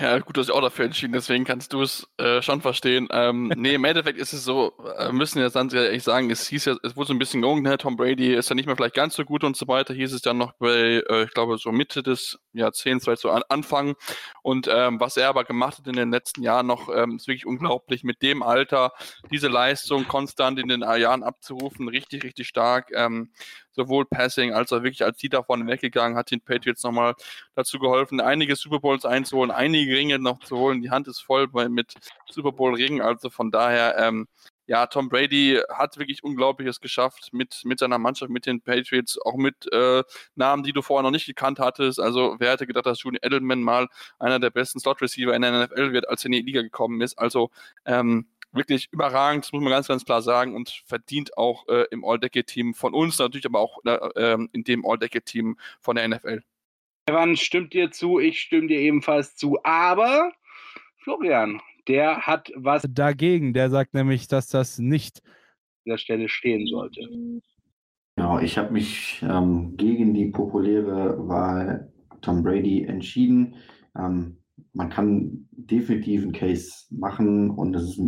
[0.00, 3.08] Ja, gut, du hast dich auch dafür entschieden, deswegen kannst du es äh, schon verstehen.
[3.10, 6.64] Ähm, nee, im Endeffekt ist es so, äh, müssen jetzt ganz ehrlich sagen, es hieß
[6.66, 7.78] ja, es wurde so ein bisschen geungt, ne?
[7.78, 10.22] Tom Brady ist ja nicht mehr vielleicht ganz so gut und so weiter, hieß es
[10.22, 13.94] dann noch bei, äh, ich glaube, so Mitte des Jahrzehnts, vielleicht so an Anfang.
[14.42, 17.46] Und ähm, was er aber gemacht hat in den letzten Jahren noch, ähm, ist wirklich
[17.46, 18.92] unglaublich, mit dem Alter
[19.30, 22.90] diese Leistung konstant in den Jahren abzurufen, richtig, richtig stark.
[22.94, 23.30] Ähm,
[23.76, 27.14] sowohl Passing als auch wirklich als die davon weggegangen, hat den Patriots nochmal
[27.54, 30.82] dazu geholfen, einige Super Bowls einzuholen, einige Ringe noch zu holen.
[30.82, 31.94] Die Hand ist voll mit
[32.30, 34.26] Super Bowl Ringen, also von daher, ähm,
[34.68, 39.36] ja, Tom Brady hat wirklich Unglaubliches geschafft mit, mit seiner Mannschaft, mit den Patriots, auch
[39.36, 40.02] mit äh,
[40.34, 42.00] Namen, die du vorher noch nicht gekannt hattest.
[42.00, 43.86] Also wer hätte gedacht, dass Julian Edelman mal
[44.18, 47.16] einer der besten Slot-Receiver in der NFL wird, als er in die Liga gekommen ist.
[47.16, 47.50] Also
[47.84, 52.04] ähm, wirklich überragend, das muss man ganz, ganz klar sagen und verdient auch äh, im
[52.04, 56.42] All-Decade-Team von uns, natürlich aber auch äh, in dem All-Decade-Team von der NFL.
[57.08, 60.32] Evan stimmt dir zu, ich stimme dir ebenfalls zu, aber
[60.98, 65.22] Florian, der hat was dagegen, der sagt nämlich, dass das nicht
[65.84, 67.08] an der Stelle stehen sollte.
[68.16, 71.92] Genau, ich habe mich ähm, gegen die populäre Wahl
[72.22, 73.54] Tom Brady entschieden.
[73.96, 74.38] Ähm,
[74.76, 78.00] man kann definitiv einen Case machen und es ist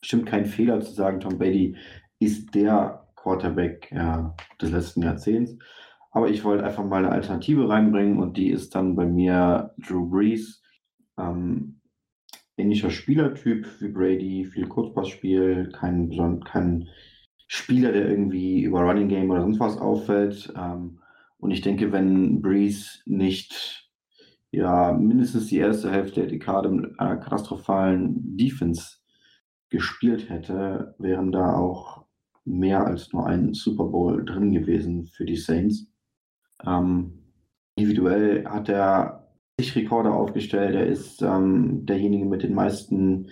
[0.00, 1.76] bestimmt kein Fehler zu sagen, Tom Brady
[2.18, 4.24] ist der Quarterback äh,
[4.60, 5.56] des letzten Jahrzehnts.
[6.10, 10.10] Aber ich wollte einfach mal eine Alternative reinbringen und die ist dann bei mir Drew
[10.10, 10.62] Brees.
[11.16, 11.80] Ähm,
[12.56, 16.10] ähnlicher Spielertyp wie Brady, viel Kurzpassspiel, kein,
[16.44, 16.88] kein
[17.46, 20.52] Spieler, der irgendwie über Running Game oder sonst was auffällt.
[20.56, 20.98] Ähm,
[21.38, 23.81] und ich denke, wenn Brees nicht
[24.52, 28.98] ja mindestens die erste Hälfte der Dekade mit einer katastrophalen Defense
[29.70, 32.04] gespielt hätte, wären da auch
[32.44, 35.86] mehr als nur ein Super Bowl drin gewesen für die Saints.
[36.64, 37.22] Ähm,
[37.76, 40.74] individuell hat er sich Rekorde aufgestellt.
[40.74, 43.28] Er ist ähm, derjenige mit den meisten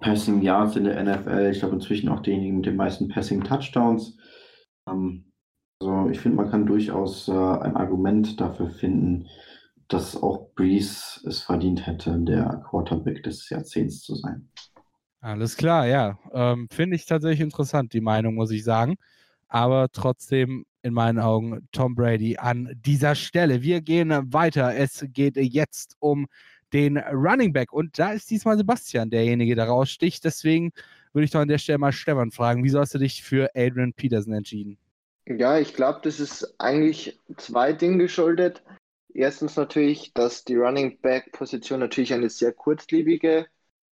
[0.00, 1.50] Passing Yards in der NFL.
[1.50, 4.18] Ich glaube inzwischen auch derjenige mit den meisten Passing Touchdowns.
[4.88, 5.32] Ähm,
[5.80, 9.26] also ich finde, man kann durchaus äh, ein Argument dafür finden,
[9.90, 14.48] dass auch Breeze es verdient hätte, der Quarterback des Jahrzehnts zu sein.
[15.20, 16.18] Alles klar, ja.
[16.32, 18.96] Ähm, Finde ich tatsächlich interessant, die Meinung, muss ich sagen.
[19.48, 23.62] Aber trotzdem in meinen Augen Tom Brady an dieser Stelle.
[23.62, 24.74] Wir gehen weiter.
[24.74, 26.26] Es geht jetzt um
[26.72, 27.72] den Running Back.
[27.72, 30.24] Und da ist diesmal Sebastian derjenige, der raussticht.
[30.24, 30.70] Deswegen
[31.12, 33.92] würde ich doch an der Stelle mal Stefan fragen, wieso hast du dich für Adrian
[33.92, 34.78] Peterson entschieden?
[35.26, 38.62] Ja, ich glaube, das ist eigentlich zwei Dinge geschuldet.
[39.14, 43.46] Erstens natürlich, dass die Running Back Position natürlich eine sehr kurzlebige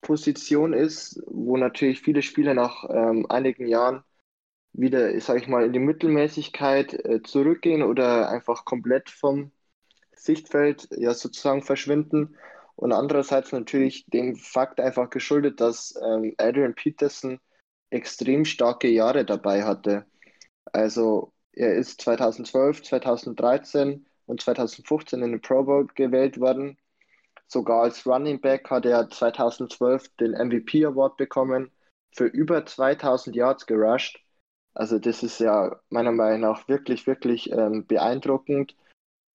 [0.02, 4.04] Position ist, wo natürlich viele Spieler nach ähm, einigen Jahren
[4.74, 9.52] wieder, sage ich mal, in die Mittelmäßigkeit äh, zurückgehen oder einfach komplett vom
[10.16, 12.36] Sichtfeld ja sozusagen verschwinden.
[12.76, 17.40] Und andererseits natürlich dem Fakt einfach geschuldet, dass ähm, Adrian Peterson
[17.92, 20.06] extrem starke Jahre dabei hatte.
[20.66, 26.78] Also er ist 2012, 2013 und 2015 in den Pro Bowl gewählt worden.
[27.48, 31.72] Sogar als Running Back hat er 2012 den MVP Award bekommen,
[32.16, 34.20] für über 2000 Yards gerusht.
[34.74, 38.76] Also das ist ja meiner Meinung nach wirklich, wirklich ähm, beeindruckend.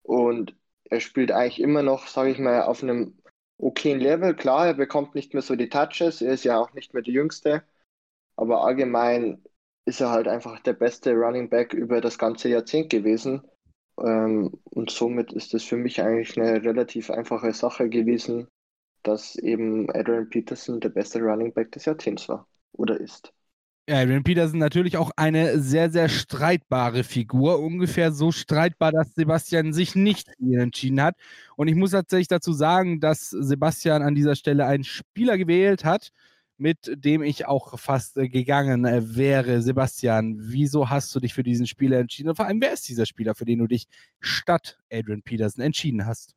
[0.03, 3.19] Und er spielt eigentlich immer noch, sage ich mal, auf einem
[3.59, 4.35] okayen Level.
[4.35, 7.15] Klar, er bekommt nicht mehr so die Touches, er ist ja auch nicht mehr der
[7.15, 7.65] Jüngste.
[8.37, 9.43] Aber allgemein
[9.87, 13.43] ist er halt einfach der beste Running Back über das ganze Jahrzehnt gewesen.
[13.99, 18.49] Ähm, und somit ist es für mich eigentlich eine relativ einfache Sache gewesen,
[19.03, 23.33] dass eben Adrian Peterson der beste Running Back des Jahrzehnts war oder ist.
[23.89, 27.61] Adrian Peterson natürlich auch eine sehr, sehr streitbare Figur.
[27.61, 31.15] Ungefähr so streitbar, dass Sebastian sich nicht entschieden hat.
[31.57, 36.11] Und ich muss tatsächlich dazu sagen, dass Sebastian an dieser Stelle einen Spieler gewählt hat,
[36.59, 39.63] mit dem ich auch fast äh, gegangen äh, wäre.
[39.63, 42.31] Sebastian, wieso hast du dich für diesen Spieler entschieden?
[42.31, 43.87] Und vor allem, wer ist dieser Spieler, für den du dich
[44.21, 46.35] statt Adrian Peterson entschieden hast?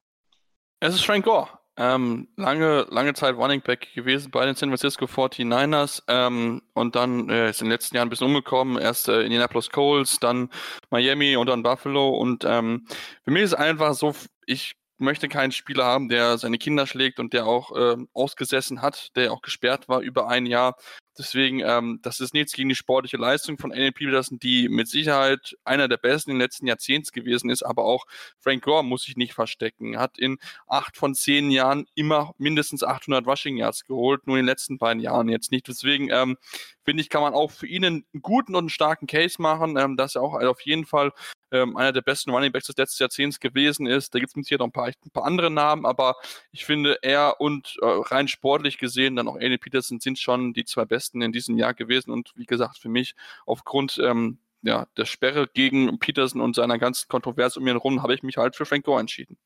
[0.80, 1.50] Es ist Frank Gore.
[1.82, 7.30] Ähm, lange, lange Zeit Running Back gewesen bei den San Francisco 49ers ähm, und dann
[7.30, 8.78] äh, ist in den letzten Jahren ein bisschen umgekommen.
[8.78, 10.50] Erst äh, Indianapolis Colts, dann
[10.90, 12.10] Miami und dann Buffalo.
[12.10, 12.86] Und ähm,
[13.24, 14.14] für mich ist es einfach so,
[14.46, 19.16] ich möchte keinen Spieler haben, der seine Kinder schlägt und der auch äh, ausgesessen hat,
[19.16, 20.76] der auch gesperrt war über ein Jahr.
[21.20, 25.58] Deswegen, ähm, das ist nichts gegen die sportliche Leistung von NLP Peterson, die mit Sicherheit
[25.66, 28.06] einer der besten in den letzten Jahrzehnts gewesen ist, aber auch
[28.40, 30.00] Frank Gore muss sich nicht verstecken.
[30.00, 34.50] Hat in acht von zehn Jahren immer mindestens 800 Rushing Yards geholt, nur in den
[34.50, 35.68] letzten beiden Jahren jetzt nicht.
[35.68, 36.38] Deswegen ähm,
[36.86, 39.98] finde ich, kann man auch für ihn einen guten und einen starken Case machen, ähm,
[39.98, 41.12] dass er auch auf jeden Fall
[41.52, 44.14] ähm, einer der besten Running Backs des letzten Jahrzehnts gewesen ist.
[44.14, 46.16] Da gibt es mit hier noch ein paar, ein paar andere Namen, aber
[46.52, 50.66] ich finde, er und äh, rein sportlich gesehen dann auch Andy Peterson sind schon die
[50.66, 55.06] zwei besten in diesem Jahr gewesen und wie gesagt, für mich aufgrund ähm, ja, der
[55.06, 58.66] Sperre gegen Peterson und seiner ganzen Kontroverse um ihn herum habe ich mich halt für
[58.66, 59.38] Frank Gore entschieden.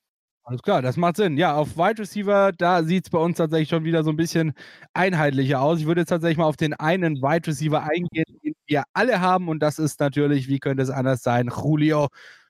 [0.45, 1.38] Alles klar, das macht Sinn.
[1.38, 4.53] Ja, auf Wide Receiver, da sieht es bei uns tatsächlich schon wieder so ein bisschen
[4.93, 5.79] einheitlicher aus.
[5.79, 9.47] Ich würde jetzt tatsächlich mal auf den einen Wide Receiver eingehen, den wir alle haben.
[9.47, 12.10] Und das ist natürlich, wie könnte es anders sein, Julio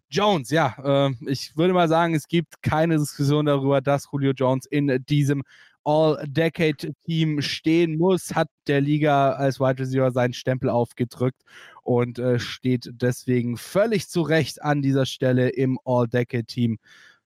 [0.10, 0.50] Jones.
[0.50, 5.04] Ja, äh, ich würde mal sagen, es gibt keine Diskussion darüber, dass Julio Jones in
[5.08, 5.44] diesem
[5.84, 11.42] All-Decade-Team stehen muss, hat der Liga als Wide Receiver seinen Stempel aufgedrückt
[11.84, 16.80] und äh, steht deswegen völlig zu Recht an dieser Stelle im All-Decade-Team.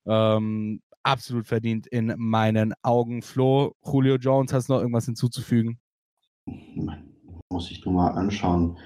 [0.07, 3.21] Ähm, absolut verdient in meinen Augen.
[3.21, 5.79] Flo, Julio Jones, hast du noch irgendwas hinzuzufügen?
[7.49, 8.77] Muss ich nur mal anschauen,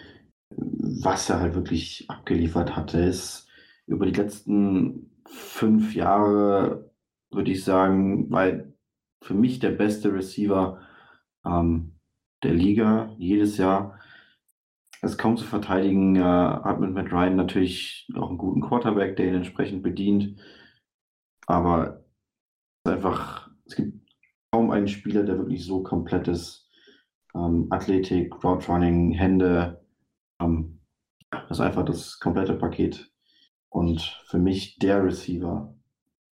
[0.55, 2.99] was er halt wirklich abgeliefert hatte.
[2.99, 3.47] Ist
[3.87, 6.91] über die letzten fünf Jahre,
[7.31, 8.73] würde ich sagen, weil
[9.23, 10.79] für mich der beste Receiver
[11.45, 11.93] ähm,
[12.43, 13.99] der Liga jedes Jahr.
[15.01, 19.27] Es kaum zu verteidigen, äh, hat mit Matt Ryan natürlich auch einen guten Quarterback, der
[19.27, 20.39] ihn entsprechend bedient.
[21.47, 22.03] Aber
[22.83, 24.09] es einfach, es gibt
[24.51, 26.69] kaum einen Spieler, der wirklich so komplett ist.
[27.33, 29.85] Ähm, Athletik, Route Running, Hände,
[30.41, 30.81] ähm,
[31.31, 33.11] das ist einfach das komplette Paket.
[33.69, 35.73] Und für mich der Receiver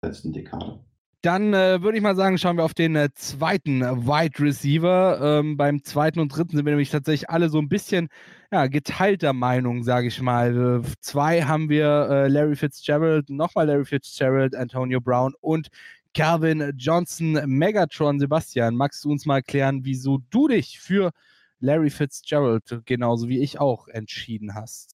[0.01, 0.83] der letzten Dekade.
[1.21, 5.39] Dann äh, würde ich mal sagen, schauen wir auf den äh, zweiten Wide Receiver.
[5.39, 8.07] Ähm, beim zweiten und dritten sind wir nämlich tatsächlich alle so ein bisschen
[8.53, 10.81] ja, geteilter Meinung, sage ich mal.
[10.85, 15.67] Äh, zwei haben wir äh, Larry Fitzgerald, nochmal Larry Fitzgerald, Antonio Brown und
[16.13, 18.19] Calvin Johnson, Megatron.
[18.19, 21.11] Sebastian, magst du uns mal erklären, wieso du dich für
[21.59, 24.98] Larry Fitzgerald genauso wie ich auch entschieden hast?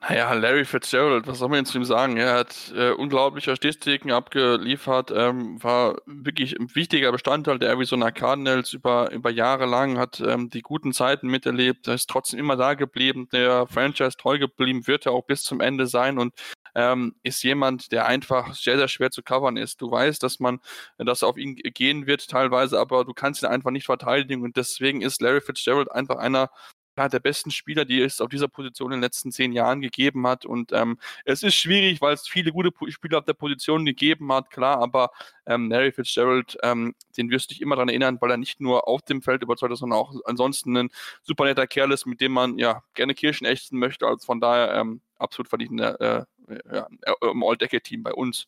[0.00, 2.16] Naja, Larry Fitzgerald, was soll man jetzt zu ihm sagen?
[2.18, 8.72] Er hat äh, unglaubliche Statistiken abgeliefert, ähm, war wirklich ein wichtiger Bestandteil der Arizona Cardinals
[8.72, 13.28] über, über Jahre lang, hat ähm, die guten Zeiten miterlebt, ist trotzdem immer da geblieben,
[13.32, 16.32] der Franchise treu geblieben, wird er auch bis zum Ende sein und
[16.76, 19.82] ähm, ist jemand, der einfach sehr, sehr schwer zu covern ist.
[19.82, 20.60] Du weißt, dass man,
[20.98, 25.02] dass auf ihn gehen wird teilweise, aber du kannst ihn einfach nicht verteidigen und deswegen
[25.02, 26.50] ist Larry Fitzgerald einfach einer
[26.98, 30.26] einer der besten Spieler, die es auf dieser Position in den letzten zehn Jahren gegeben
[30.26, 30.44] hat.
[30.44, 34.50] Und ähm, es ist schwierig, weil es viele gute Spieler auf der Position gegeben hat,
[34.50, 35.10] klar, aber
[35.46, 38.86] ähm, Larry Fitzgerald, ähm, den wirst du dich immer daran erinnern, weil er nicht nur
[38.88, 40.90] auf dem Feld überzeugt ist, sondern auch ansonsten ein
[41.22, 44.06] super netter Kerl ist, mit dem man ja gerne Kirschen ächzen möchte.
[44.06, 46.24] Also von daher ähm, absolut verdient äh,
[46.72, 46.86] ja,
[47.22, 48.46] im All-Decade-Team bei uns.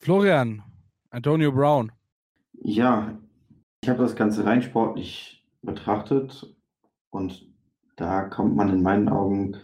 [0.00, 0.62] Florian,
[1.10, 1.92] Antonio Brown.
[2.54, 3.18] Ja,
[3.82, 6.54] ich habe das Ganze rein sportlich betrachtet
[7.10, 7.51] und
[7.96, 9.56] da kommt man in meinen Augen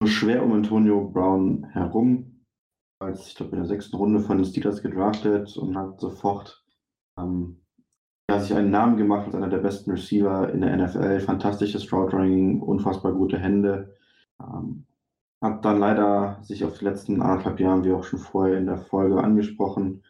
[0.00, 2.44] nur schwer um Antonio Brown herum.
[2.98, 6.64] Als ich glaube in der sechsten Runde von den Steelers gedraftet und hat sofort
[7.18, 7.60] ähm,
[8.30, 11.20] ja, sich einen Namen gemacht als einer der besten Receiver in der NFL.
[11.20, 13.96] Fantastisches Route Running, unfassbar gute Hände.
[14.40, 14.86] Ähm,
[15.42, 18.78] hat dann leider sich auf die letzten anderthalb Jahre, wie auch schon vorher in der
[18.78, 20.04] Folge angesprochen,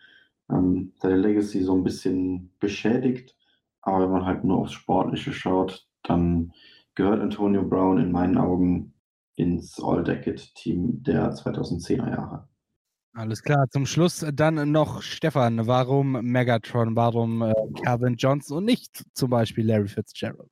[0.51, 3.37] ähm, seine Legacy so ein bisschen beschädigt.
[3.83, 6.53] Aber wenn man halt nur aufs Sportliche schaut, dann
[6.95, 8.95] gehört Antonio Brown in meinen Augen
[9.37, 12.49] ins All-Decade-Team der 2010er Jahre.
[13.15, 15.67] Alles klar, zum Schluss dann noch Stefan.
[15.67, 20.51] Warum Megatron, warum äh, Calvin Johnson und nicht zum Beispiel Larry Fitzgerald?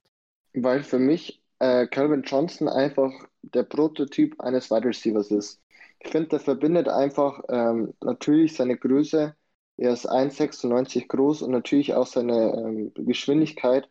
[0.54, 5.60] Weil für mich äh, Calvin Johnson einfach der Prototyp eines Wide Receivers ist.
[6.00, 9.34] Ich finde, der verbindet einfach ähm, natürlich seine Größe.
[9.76, 13.88] Er ist 1,96 groß und natürlich auch seine ähm, Geschwindigkeit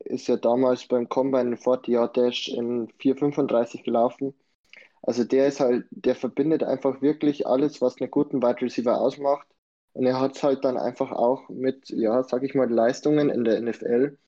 [0.00, 4.34] ist ja damals beim Combine 40 Yard Dash in 4,35 gelaufen.
[5.02, 9.46] Also der ist halt, der verbindet einfach wirklich alles, was einen guten Wide Receiver ausmacht.
[9.92, 13.44] Und er hat es halt dann einfach auch mit, ja, sag ich mal, Leistungen in
[13.44, 14.18] der NFL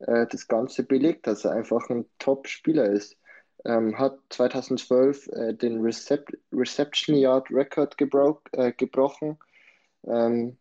[0.00, 3.16] äh, das Ganze belegt, dass er einfach ein Top-Spieler ist.
[3.64, 7.94] Ähm, hat 2012 äh, den Recep Reception Yard Record
[8.52, 9.38] äh, gebrochen
[10.06, 10.56] ähm,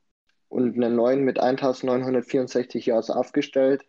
[0.49, 3.85] und einen neuen mit 1964 Yards aufgestellt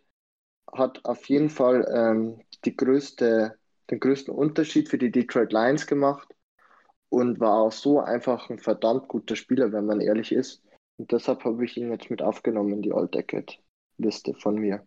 [0.73, 3.57] hat auf jeden Fall ähm, die größte,
[3.91, 6.29] den größten Unterschied für die Detroit Lions gemacht
[7.09, 10.63] und war auch so einfach ein verdammt guter Spieler, wenn man ehrlich ist.
[10.97, 14.85] Und deshalb habe ich ihn jetzt mit aufgenommen in die All-Decade-Liste von mir.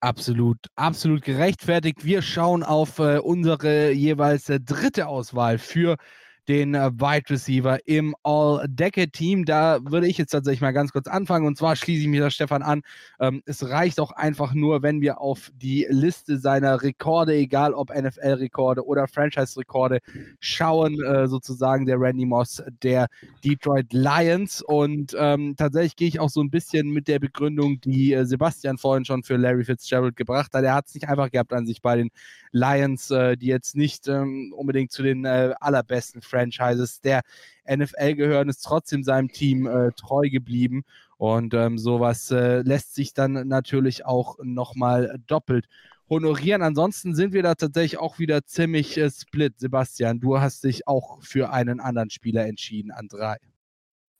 [0.00, 2.04] Absolut, absolut gerechtfertigt.
[2.04, 5.96] Wir schauen auf äh, unsere jeweils äh, dritte Auswahl für
[6.48, 9.44] den äh, Wide Receiver im All-Decade-Team.
[9.44, 11.46] Da würde ich jetzt tatsächlich mal ganz kurz anfangen.
[11.46, 12.82] Und zwar schließe ich mich da Stefan an.
[13.20, 17.90] Ähm, es reicht auch einfach nur, wenn wir auf die Liste seiner Rekorde, egal ob
[17.90, 20.00] NFL-Rekorde oder Franchise-Rekorde,
[20.40, 23.06] schauen, äh, sozusagen der Randy Moss der
[23.44, 24.62] Detroit Lions.
[24.62, 28.78] Und ähm, tatsächlich gehe ich auch so ein bisschen mit der Begründung, die äh, Sebastian
[28.78, 30.64] vorhin schon für Larry Fitzgerald gebracht hat.
[30.64, 32.10] Er hat es nicht einfach gehabt an sich bei den
[32.52, 37.22] Lions, äh, die jetzt nicht ähm, unbedingt zu den äh, allerbesten Franchises der
[37.68, 40.84] NFL gehören, ist trotzdem seinem Team äh, treu geblieben.
[41.16, 45.66] Und ähm, sowas äh, lässt sich dann natürlich auch nochmal doppelt
[46.08, 46.62] honorieren.
[46.62, 49.58] Ansonsten sind wir da tatsächlich auch wieder ziemlich äh, split.
[49.58, 53.38] Sebastian, du hast dich auch für einen anderen Spieler entschieden an drei.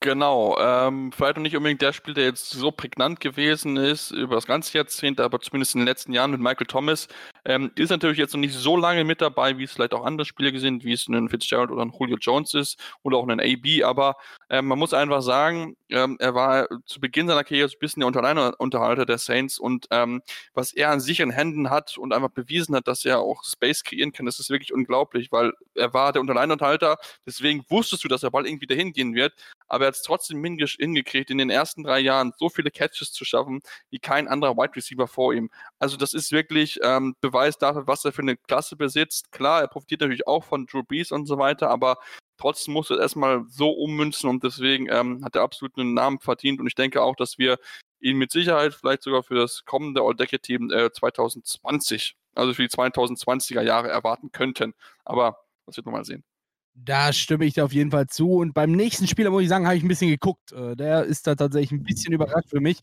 [0.03, 4.35] Genau, ähm, vielleicht noch nicht unbedingt der Spiel, der jetzt so prägnant gewesen ist über
[4.35, 7.07] das ganze Jahrzehnt, aber zumindest in den letzten Jahren mit Michael Thomas,
[7.45, 10.25] ähm, ist natürlich jetzt noch nicht so lange mit dabei, wie es vielleicht auch andere
[10.25, 13.83] Spieler sind, wie es ein Fitzgerald oder ein Julio Jones ist oder auch ein AB,
[13.83, 14.15] aber
[14.49, 18.01] ähm, man muss einfach sagen, ähm, er war zu Beginn seiner Karriere so ein bisschen
[18.01, 20.21] der Unterhalter der Saints und ähm,
[20.53, 24.11] was er an sicheren Händen hat und einfach bewiesen hat, dass er auch Space kreieren
[24.11, 28.29] kann, das ist wirklich unglaublich, weil er war der Unterhalter, deswegen wusstest du, dass der
[28.29, 29.33] Ball irgendwie dahin gehen wird,
[29.67, 33.25] aber er hat es trotzdem hingekriegt, in den ersten drei Jahren so viele Catches zu
[33.25, 35.49] schaffen, wie kein anderer Wide Receiver vor ihm.
[35.79, 39.31] Also das ist wirklich ähm, Beweis dafür, was er für eine Klasse besitzt.
[39.31, 41.97] Klar, er profitiert natürlich auch von Drew Brees und so weiter, aber
[42.37, 46.59] trotzdem muss er erstmal so ummünzen und deswegen ähm, hat er absolut einen Namen verdient
[46.59, 47.57] und ich denke auch, dass wir
[47.99, 53.61] ihn mit Sicherheit vielleicht sogar für das kommende All-Decade-Team äh, 2020, also für die 2020er
[53.61, 54.73] Jahre erwarten könnten.
[55.05, 56.23] Aber das wird man mal sehen.
[56.75, 58.33] Da stimme ich dir auf jeden Fall zu.
[58.33, 60.51] Und beim nächsten Spieler, muss ich sagen, habe ich ein bisschen geguckt.
[60.51, 62.79] Äh, der ist da tatsächlich ein bisschen überrascht für mich.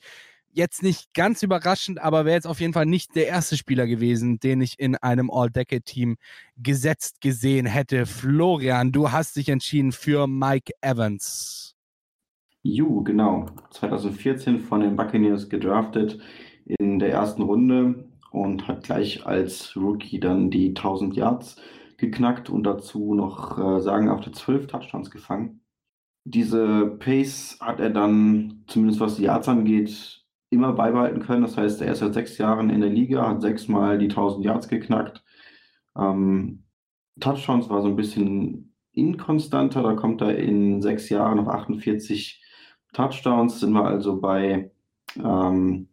[0.52, 4.40] Jetzt nicht ganz überraschend, aber wäre jetzt auf jeden Fall nicht der erste Spieler gewesen,
[4.40, 6.16] den ich in einem All-Decade-Team
[6.56, 8.04] gesetzt gesehen hätte.
[8.04, 11.76] Florian, du hast dich entschieden für Mike Evans.
[12.62, 13.46] Ju, genau.
[13.70, 16.20] 2014 von den Buccaneers gedraftet
[16.64, 21.56] in der ersten Runde und hat gleich als Rookie dann die 1000 Yards
[21.96, 25.60] geknackt und dazu noch äh, sagenhafte zwölf Touchdowns gefangen.
[26.24, 30.19] Diese Pace hat er dann, zumindest was die Yards angeht,
[30.50, 31.42] immer beibehalten können.
[31.42, 34.68] Das heißt, er ist seit sechs Jahren in der Liga, hat sechsmal die 1000 Yards
[34.68, 35.24] geknackt.
[35.96, 36.64] Ähm,
[37.20, 39.82] Touchdowns war so ein bisschen inkonstanter.
[39.82, 42.42] Da kommt er in sechs Jahren auf 48
[42.92, 43.60] Touchdowns.
[43.60, 44.72] Sind wir also bei
[45.16, 45.88] ähm,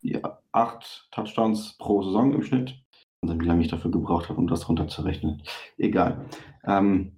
[0.00, 2.76] ja, acht Touchdowns pro Saison im Schnitt.
[3.20, 5.42] Also wie lange ich dafür gebraucht habe, um das runterzurechnen.
[5.76, 6.26] Egal.
[6.64, 7.16] Ähm,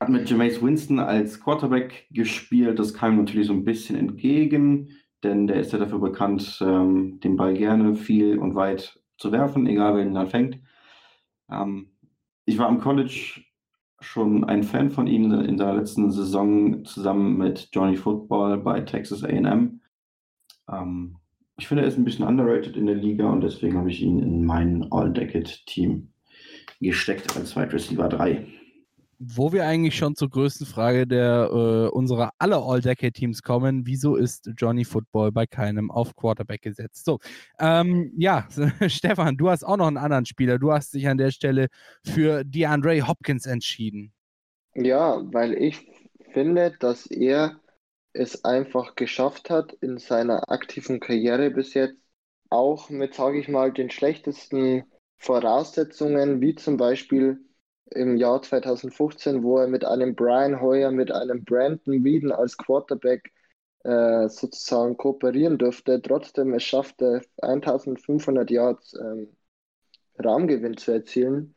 [0.00, 2.78] hat mit Jameis Winston als Quarterback gespielt.
[2.78, 4.90] Das kam natürlich so ein bisschen entgegen,
[5.26, 9.66] denn der ist ja dafür bekannt, ähm, den Ball gerne viel und weit zu werfen,
[9.66, 10.60] egal wer ihn dann fängt.
[11.50, 11.90] Ähm,
[12.44, 13.42] ich war am College
[14.00, 19.24] schon ein Fan von ihm in seiner letzten Saison zusammen mit Johnny Football bei Texas
[19.24, 19.80] AM.
[20.70, 21.16] Ähm,
[21.58, 24.18] ich finde, er ist ein bisschen underrated in der Liga und deswegen habe ich ihn
[24.18, 26.08] in mein All-Decade-Team
[26.80, 28.46] gesteckt als Wide Receiver 3.
[29.18, 34.50] Wo wir eigentlich schon zur größten Frage der äh, unserer aller All-Decade-Teams kommen, wieso ist
[34.56, 37.04] Johnny Football bei keinem auf Quarterback gesetzt?
[37.04, 37.18] So,
[37.58, 38.46] ähm, ja,
[38.88, 40.58] Stefan, du hast auch noch einen anderen Spieler.
[40.58, 41.68] Du hast dich an der Stelle
[42.04, 44.12] für DeAndre Hopkins entschieden.
[44.74, 45.86] Ja, weil ich
[46.32, 47.58] finde, dass er
[48.12, 51.96] es einfach geschafft hat, in seiner aktiven Karriere bis jetzt
[52.50, 54.84] auch mit, sage ich mal, den schlechtesten
[55.18, 57.40] Voraussetzungen, wie zum Beispiel
[57.90, 63.32] im Jahr 2015, wo er mit einem Brian Hoyer, mit einem Brandon Whedon als Quarterback
[63.84, 69.36] äh, sozusagen kooperieren durfte, trotzdem es schaffte, 1500 Yards ähm,
[70.22, 71.54] Raumgewinn zu erzielen.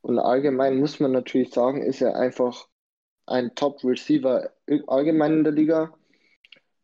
[0.00, 2.68] Und allgemein muss man natürlich sagen, ist er einfach
[3.26, 4.50] ein Top-Receiver
[4.86, 5.94] allgemein in der Liga.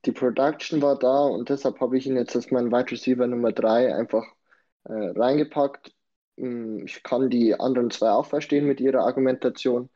[0.05, 3.53] Die Production war da und deshalb habe ich ihn jetzt als mein Wide Receiver Nummer
[3.53, 4.25] 3 einfach
[4.85, 5.95] äh, reingepackt.
[6.39, 9.91] Hm, ich kann die anderen zwei auch verstehen mit ihrer Argumentation,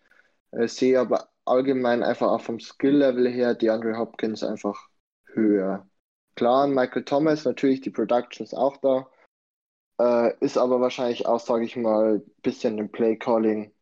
[0.52, 4.88] äh, sehe aber allgemein einfach auch vom Skill-Level her die Andre Hopkins einfach
[5.26, 5.88] höher.
[6.36, 9.08] Klar, Michael Thomas, natürlich die Production ist auch da,
[10.00, 13.72] äh, ist aber wahrscheinlich auch, sage ich mal, ein bisschen dem Play-Calling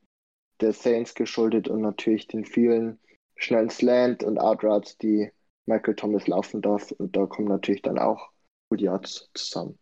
[0.61, 2.99] der Saints geschuldet und natürlich den vielen
[3.37, 5.31] schnellen Slant und Outroutes, die
[5.67, 6.93] Michael Thomas laufen darf.
[6.93, 8.31] Und da kommen natürlich dann auch
[8.75, 9.79] Yards zusammen.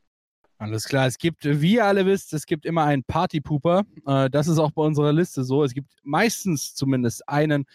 [0.65, 3.83] Alles klar, es gibt, wie ihr alle wisst, es gibt immer einen Partypooper.
[4.07, 5.63] Äh, das ist auch bei unserer Liste so.
[5.63, 7.67] Es gibt meistens zumindest einen,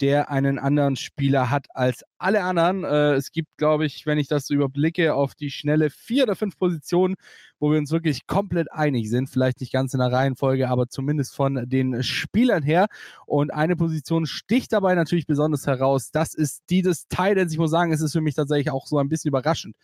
[0.00, 2.84] der einen anderen Spieler hat als alle anderen.
[2.84, 6.36] Äh, es gibt, glaube ich, wenn ich das so überblicke, auf die schnelle vier oder
[6.36, 7.16] fünf Positionen,
[7.58, 9.28] wo wir uns wirklich komplett einig sind.
[9.28, 12.86] Vielleicht nicht ganz in der Reihenfolge, aber zumindest von den Spielern her.
[13.26, 16.12] Und eine Position sticht dabei natürlich besonders heraus.
[16.12, 17.52] Das ist die des Titans.
[17.52, 19.74] Ich muss sagen, es ist für mich tatsächlich auch so ein bisschen überraschend,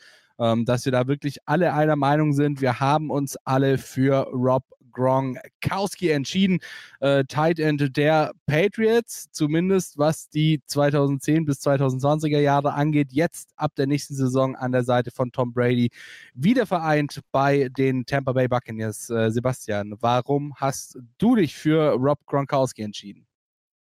[0.43, 2.61] ähm, dass wir da wirklich alle einer Meinung sind.
[2.61, 6.59] Wir haben uns alle für Rob Gronkowski entschieden.
[7.01, 13.73] Äh, Tight End der Patriots, zumindest was die 2010 bis 2020er Jahre angeht, jetzt ab
[13.77, 15.91] der nächsten Saison an der Seite von Tom Brady
[16.35, 19.11] wieder vereint bei den Tampa Bay Buccaneers.
[19.11, 23.27] Äh, Sebastian, warum hast du dich für Rob Gronkowski entschieden?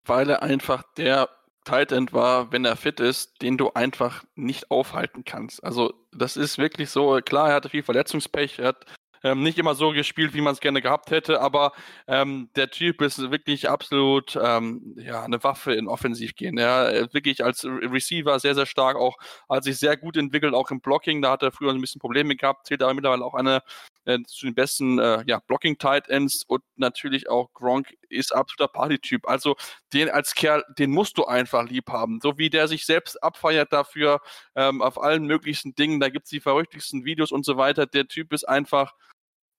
[0.05, 1.29] Weil er einfach der
[1.65, 5.63] Tight End war, wenn er fit ist, den du einfach nicht aufhalten kannst.
[5.63, 8.85] Also das ist wirklich so, klar, er hatte viel Verletzungspech, er hat
[9.23, 11.73] ähm, nicht immer so gespielt, wie man es gerne gehabt hätte, aber
[12.07, 16.57] ähm, der Typ ist wirklich absolut ähm, ja, eine Waffe in Offensiv gehen.
[16.57, 19.17] Ja, wirklich als Receiver sehr, sehr stark, auch
[19.49, 21.21] hat sich sehr gut entwickelt, auch im Blocking.
[21.21, 23.61] Da hat er früher ein bisschen Probleme gehabt, zählt aber mittlerweile auch eine
[24.05, 29.27] äh, zu den besten äh, ja, Blocking-Tight Ends und natürlich auch Gronk ist absoluter Partytyp.
[29.27, 29.55] Also
[29.93, 32.19] den als Kerl, den musst du einfach lieb haben.
[32.21, 34.21] So wie der sich selbst abfeiert dafür
[34.55, 35.99] ähm, auf allen möglichen Dingen.
[35.99, 37.85] Da gibt es die verrücktesten Videos und so weiter.
[37.85, 38.93] Der Typ ist einfach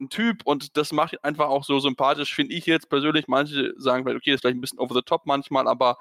[0.00, 3.28] ein Typ und das macht ihn einfach auch so sympathisch, finde ich jetzt persönlich.
[3.28, 5.98] Manche sagen vielleicht, okay, das ist vielleicht ein bisschen over the top manchmal, aber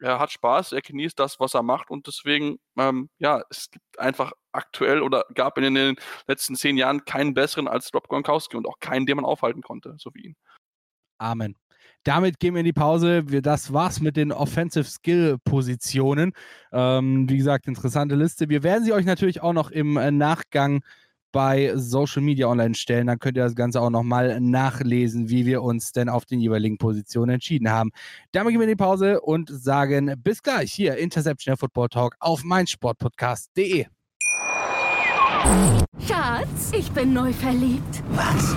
[0.00, 3.98] er hat Spaß, er genießt das, was er macht und deswegen, ähm, ja, es gibt
[3.98, 5.96] einfach aktuell oder gab in den
[6.26, 9.94] letzten zehn Jahren keinen besseren als Rob Gronkowski und auch keinen, den man aufhalten konnte,
[9.98, 10.36] so wie ihn.
[11.20, 11.54] Amen.
[12.02, 13.24] Damit gehen wir in die Pause.
[13.26, 16.32] Wir, das war's mit den Offensive Skill Positionen.
[16.72, 18.48] Ähm, wie gesagt, interessante Liste.
[18.48, 20.80] Wir werden sie euch natürlich auch noch im äh, Nachgang
[21.30, 23.06] bei Social Media online stellen.
[23.06, 26.78] Dann könnt ihr das Ganze auch nochmal nachlesen, wie wir uns denn auf den jeweiligen
[26.78, 27.90] Positionen entschieden haben.
[28.32, 32.42] Damit gehen wir in die Pause und sagen bis gleich hier Interception Football Talk auf
[32.44, 33.86] meinsportpodcast.de.
[36.06, 38.02] Schatz, ich bin neu verliebt.
[38.10, 38.56] Was?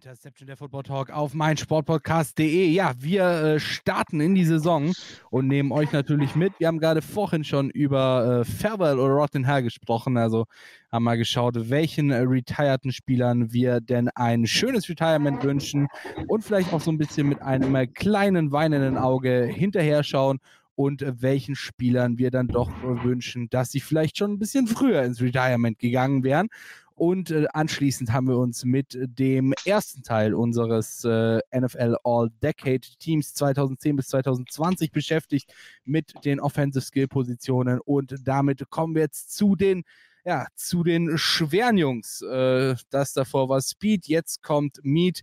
[0.00, 2.70] Interception der Football Talk auf meinsportpodcast.de.
[2.70, 4.92] Ja, wir äh, starten in die Saison
[5.28, 6.54] und nehmen euch natürlich mit.
[6.58, 10.16] Wir haben gerade vorhin schon über äh, Farewell oder Rotten Hell gesprochen.
[10.16, 10.46] Also
[10.90, 15.86] haben mal geschaut, welchen äh, retireden Spielern wir denn ein schönes Retirement wünschen
[16.28, 20.38] und vielleicht auch so ein bisschen mit einem äh, kleinen weinenden Auge hinterher schauen
[20.80, 25.02] und äh, welchen Spielern wir dann doch wünschen, dass sie vielleicht schon ein bisschen früher
[25.02, 26.48] ins Retirement gegangen wären.
[26.94, 33.34] Und äh, anschließend haben wir uns mit dem ersten Teil unseres äh, NFL All-Decade Teams
[33.34, 35.52] 2010 bis 2020 beschäftigt
[35.84, 37.78] mit den Offensive Skill Positionen.
[37.80, 39.84] Und damit kommen wir jetzt zu den
[40.24, 42.22] ja, zu den schweren Jungs.
[42.22, 45.20] Äh, das davor war Speed, jetzt kommt Meat.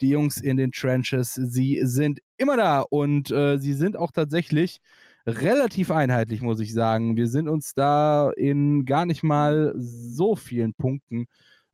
[0.00, 4.80] Die Jungs in den Trenches, sie sind immer da und äh, sie sind auch tatsächlich
[5.26, 7.16] relativ einheitlich, muss ich sagen.
[7.16, 11.26] Wir sind uns da in gar nicht mal so vielen Punkten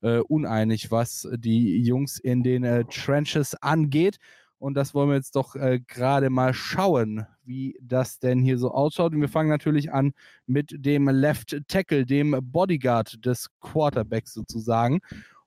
[0.02, 4.18] äh, uneinig, was die Jungs in den äh, Trenches angeht.
[4.58, 8.70] Und das wollen wir jetzt doch äh, gerade mal schauen, wie das denn hier so
[8.70, 9.12] ausschaut.
[9.12, 10.12] Und wir fangen natürlich an
[10.46, 15.00] mit dem Left Tackle, dem Bodyguard des Quarterbacks sozusagen.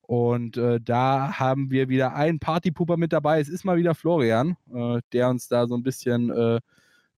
[0.10, 3.40] Und äh, da haben wir wieder einen Partypuper mit dabei.
[3.40, 6.60] Es ist mal wieder Florian, äh, der uns da so ein bisschen äh,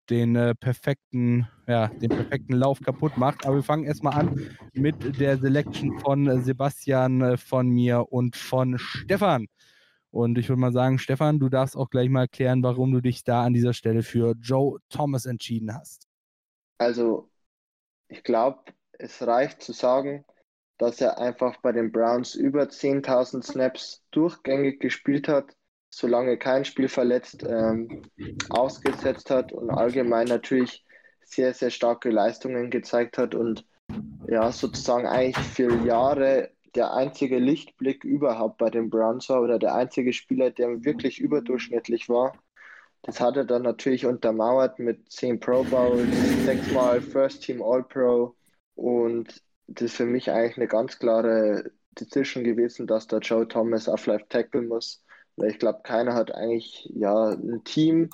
[0.09, 3.45] den äh, perfekten, ja, den perfekten Lauf kaputt macht.
[3.45, 8.77] Aber wir fangen erstmal an mit der Selection von Sebastian, äh, von mir und von
[8.77, 9.47] Stefan.
[10.09, 13.23] Und ich würde mal sagen, Stefan, du darfst auch gleich mal erklären, warum du dich
[13.23, 16.09] da an dieser Stelle für Joe Thomas entschieden hast.
[16.77, 17.29] Also,
[18.09, 20.25] ich glaube, es reicht zu sagen,
[20.81, 25.55] dass er einfach bei den Browns über 10.000 Snaps durchgängig gespielt hat
[25.91, 28.01] solange kein Spiel verletzt ähm,
[28.49, 30.85] ausgesetzt hat und allgemein natürlich
[31.23, 33.65] sehr, sehr starke Leistungen gezeigt hat und
[34.27, 39.75] ja, sozusagen eigentlich für Jahre der einzige Lichtblick überhaupt bei den Browns war oder der
[39.75, 42.33] einzige Spieler, der wirklich überdurchschnittlich war.
[43.03, 46.07] Das hat er dann natürlich untermauert mit 10 Pro Bowls,
[46.45, 48.35] sechsmal First Team All Pro
[48.75, 49.43] und
[49.73, 54.05] das ist für mich eigentlich eine ganz klare Decision gewesen, dass der Joe Thomas auf
[54.05, 55.03] Left Tackle muss.
[55.35, 58.09] Weil ich glaube, keiner hat eigentlich ja ein Team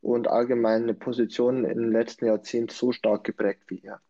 [0.00, 4.00] und allgemein eine Position in den letzten Jahrzehnten so stark geprägt wie er.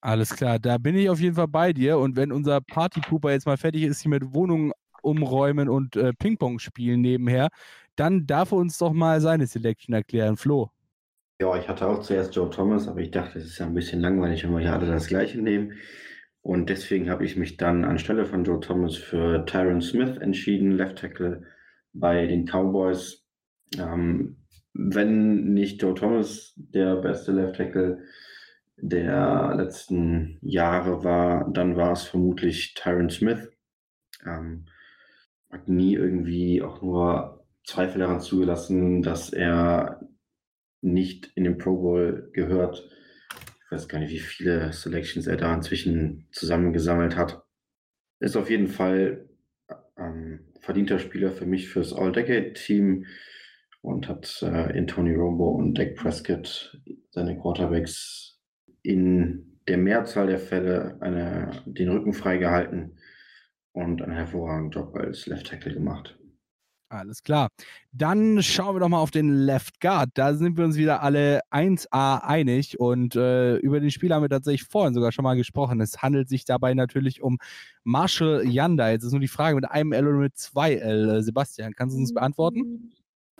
[0.00, 1.98] Alles klar, da bin ich auf jeden Fall bei dir.
[1.98, 4.72] Und wenn unser Partypooper jetzt mal fertig ist, hier mit Wohnungen
[5.02, 7.48] umräumen und äh, Ping-Pong spielen nebenher,
[7.96, 10.36] dann darf er uns doch mal seine Selection erklären.
[10.36, 10.70] Flo.
[11.40, 14.00] Ja, ich hatte auch zuerst Joe Thomas, aber ich dachte, es ist ja ein bisschen
[14.00, 15.72] langweilig, wenn wir hier alle das Gleiche nehmen.
[16.42, 20.98] Und deswegen habe ich mich dann anstelle von Joe Thomas für Tyron Smith entschieden, Left
[20.98, 21.42] Tackle
[21.92, 23.26] bei den Cowboys.
[23.78, 24.36] Ähm,
[24.72, 28.02] wenn nicht Joe Thomas der beste Left Tackle
[28.76, 33.50] der letzten Jahre war, dann war es vermutlich Tyron Smith.
[34.24, 34.66] Ähm,
[35.50, 40.00] hat nie irgendwie auch nur Zweifel daran zugelassen, dass er
[40.80, 42.88] nicht in den Pro Bowl gehört.
[43.68, 47.42] Ich weiß gar nicht, wie viele Selections er da inzwischen zusammengesammelt hat.
[48.18, 49.28] Ist auf jeden Fall
[49.98, 53.04] ähm, verdienter Spieler für mich fürs All-Decade-Team
[53.82, 58.40] und hat äh, in Tony Romo und Dak Prescott seine Quarterbacks
[58.82, 62.98] in der Mehrzahl der Fälle eine, den Rücken freigehalten
[63.72, 66.17] und einen hervorragenden Job als Left Tackle gemacht.
[66.90, 67.50] Alles klar.
[67.92, 70.10] Dann schauen wir doch mal auf den Left Guard.
[70.14, 74.30] Da sind wir uns wieder alle 1A einig und äh, über den Spieler haben wir
[74.30, 75.82] tatsächlich vorhin sogar schon mal gesprochen.
[75.82, 77.38] Es handelt sich dabei natürlich um
[77.84, 78.90] Marshall Yanda.
[78.90, 81.16] Jetzt ist nur die Frage mit einem L oder mit zwei L.
[81.16, 82.92] Äh, Sebastian, kannst du uns beantworten?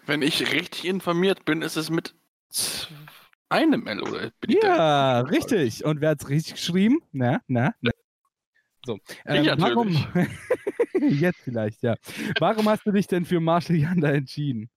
[0.05, 2.14] Wenn ich richtig informiert bin, ist es mit
[3.49, 5.86] einem L oder Ja, richtig.
[5.86, 6.99] Und wer hat es richtig geschrieben?
[7.12, 7.92] Na, na, na.
[8.84, 8.99] So.
[9.26, 9.88] Ähm, ich warum?
[11.01, 11.96] Jetzt vielleicht, ja.
[12.38, 14.70] Warum hast du dich denn für Marshall Yanda entschieden?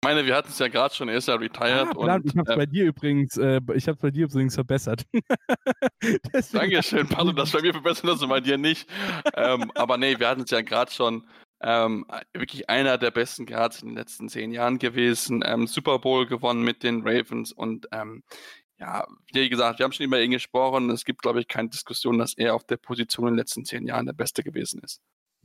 [0.00, 1.88] Ich meine, wir hatten es ja gerade schon, er ist ja retired.
[1.88, 4.54] Ah, und, ich habe es äh, bei dir übrigens, äh, ich habe bei dir übrigens
[4.54, 5.04] verbessert.
[6.52, 8.88] Dankeschön, Pardon, das bei mir verbessert, das bei dir nicht.
[9.34, 11.26] ähm, aber nee, wir hatten es ja gerade schon.
[11.60, 15.42] Ähm, wirklich einer der besten Guards in den letzten zehn Jahren gewesen.
[15.44, 18.22] Ähm, Super Bowl gewonnen mit den Ravens und ähm,
[18.78, 20.90] ja, wie gesagt, wir haben schon über ihn gesprochen.
[20.90, 23.86] Es gibt, glaube ich, keine Diskussion, dass er auf der Position in den letzten zehn
[23.86, 25.00] Jahren der Beste gewesen ist.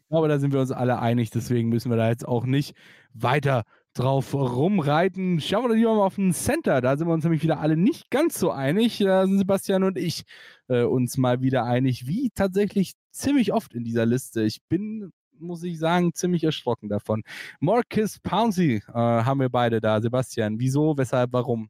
[0.09, 2.75] Aber da sind wir uns alle einig, deswegen müssen wir da jetzt auch nicht
[3.13, 5.39] weiter drauf rumreiten.
[5.39, 6.81] Schauen wir lieber mal auf den Center.
[6.81, 8.97] Da sind wir uns nämlich wieder alle nicht ganz so einig.
[8.99, 10.23] Da sind Sebastian und ich
[10.67, 14.43] äh, uns mal wieder einig, wie tatsächlich ziemlich oft in dieser Liste.
[14.43, 17.23] Ich bin, muss ich sagen, ziemlich erschrocken davon.
[17.59, 20.01] Marcus Pouncey äh, haben wir beide da.
[20.01, 21.69] Sebastian, wieso, weshalb, warum?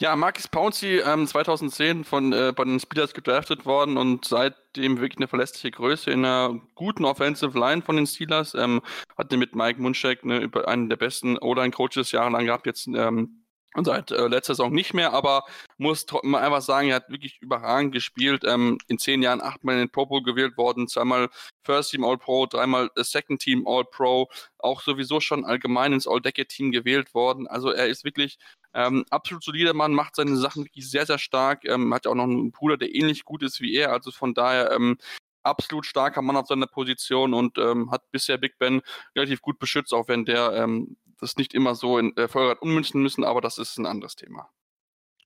[0.00, 5.16] Ja, Marcus Pouncey, ähm, 2010 von äh, bei den Steelers gedraftet worden und seitdem wirklich
[5.16, 8.54] eine verlässliche Größe in einer guten Offensive Line von den Steelers.
[8.54, 8.80] Ähm,
[9.16, 13.42] hatte mit Mike Munchak ne, einen der besten O-Line-Coaches jahrelang gehabt, jetzt ähm,
[13.74, 15.44] und seit äh, letzter Saison nicht mehr, aber
[15.76, 18.42] muss mal einfach sagen, er hat wirklich überragend gespielt.
[18.44, 21.28] Ähm, in zehn Jahren achtmal in den Pro Bowl gewählt worden, zweimal
[21.64, 26.20] First Team All Pro, dreimal Second Team All Pro, auch sowieso schon allgemein ins All
[26.20, 27.46] Decade Team gewählt worden.
[27.46, 28.38] Also er ist wirklich
[28.74, 31.64] ähm, absolut solider Mann, macht seine Sachen wirklich sehr, sehr stark.
[31.64, 33.92] Ähm, hat ja auch noch einen Bruder, der ähnlich gut ist wie er.
[33.92, 34.98] Also von daher ähm,
[35.42, 38.82] absolut starker Mann auf seiner Position und ähm, hat bisher Big Ben
[39.16, 43.02] relativ gut beschützt, auch wenn der ähm, das nicht immer so in äh, Vollrad ummünzen
[43.02, 44.50] müssen, aber das ist ein anderes Thema.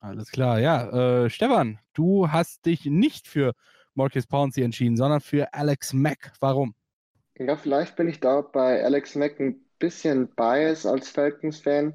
[0.01, 1.24] Alles klar, ja.
[1.24, 3.53] Äh, Stefan, du hast dich nicht für
[3.95, 6.32] Marcus Pouncey entschieden, sondern für Alex Mack.
[6.40, 6.74] Warum?
[7.38, 11.95] Ja, vielleicht bin ich da bei Alex Mack ein bisschen biased als Falcons-Fan.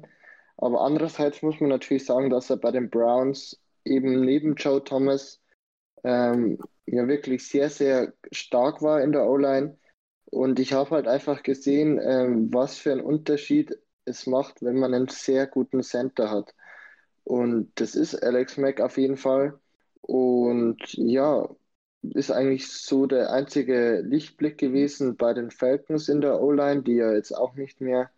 [0.56, 5.40] Aber andererseits muss man natürlich sagen, dass er bei den Browns eben neben Joe Thomas
[6.04, 9.78] ähm, ja wirklich sehr, sehr stark war in der O-Line.
[10.26, 13.76] Und ich habe halt einfach gesehen, ähm, was für einen Unterschied
[14.08, 16.54] es macht, wenn man einen sehr guten Center hat.
[17.24, 19.58] Und das ist Alex Mack auf jeden Fall.
[20.00, 21.48] Und ja,
[22.02, 27.12] ist eigentlich so der einzige Lichtblick gewesen bei den Falcons in der O-Line, die ja
[27.12, 28.10] jetzt auch nicht mehr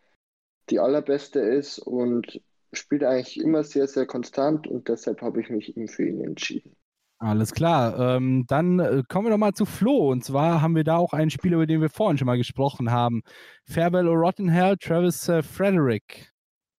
[0.70, 2.40] die allerbeste ist und
[2.72, 6.76] spielt eigentlich immer sehr, sehr konstant und deshalb habe ich mich ihm für ihn entschieden.
[7.22, 8.16] Alles klar.
[8.16, 10.10] Ähm, dann äh, kommen wir doch mal zu Flo.
[10.10, 12.90] Und zwar haben wir da auch einen Spieler, über den wir vorhin schon mal gesprochen
[12.90, 13.20] haben.
[13.66, 16.32] Farewell Rottenhell, Travis äh, Frederick.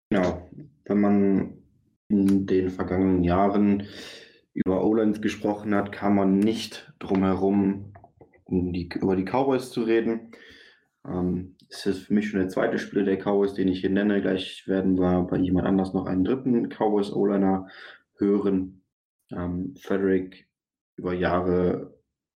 [0.10, 0.50] Genau.
[0.86, 1.58] Wenn man
[2.10, 3.84] in den vergangenen Jahren
[4.56, 7.94] über O-Lines gesprochen hat, kam man nicht drum herum,
[8.46, 10.32] um die, über die Cowboys zu reden.
[11.08, 14.22] Ähm, es ist für mich schon der zweite Spieler der Cowboys, den ich hier nenne.
[14.22, 17.68] Gleich werden wir bei jemand anders noch einen dritten Cowboys O-Liner
[18.18, 18.81] hören.
[19.32, 20.48] Ähm, Frederick
[20.98, 21.98] über Jahre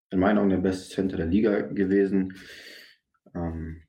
[0.10, 2.36] in meinen Augen der beste Center der Liga gewesen.
[3.36, 3.82] Ähm,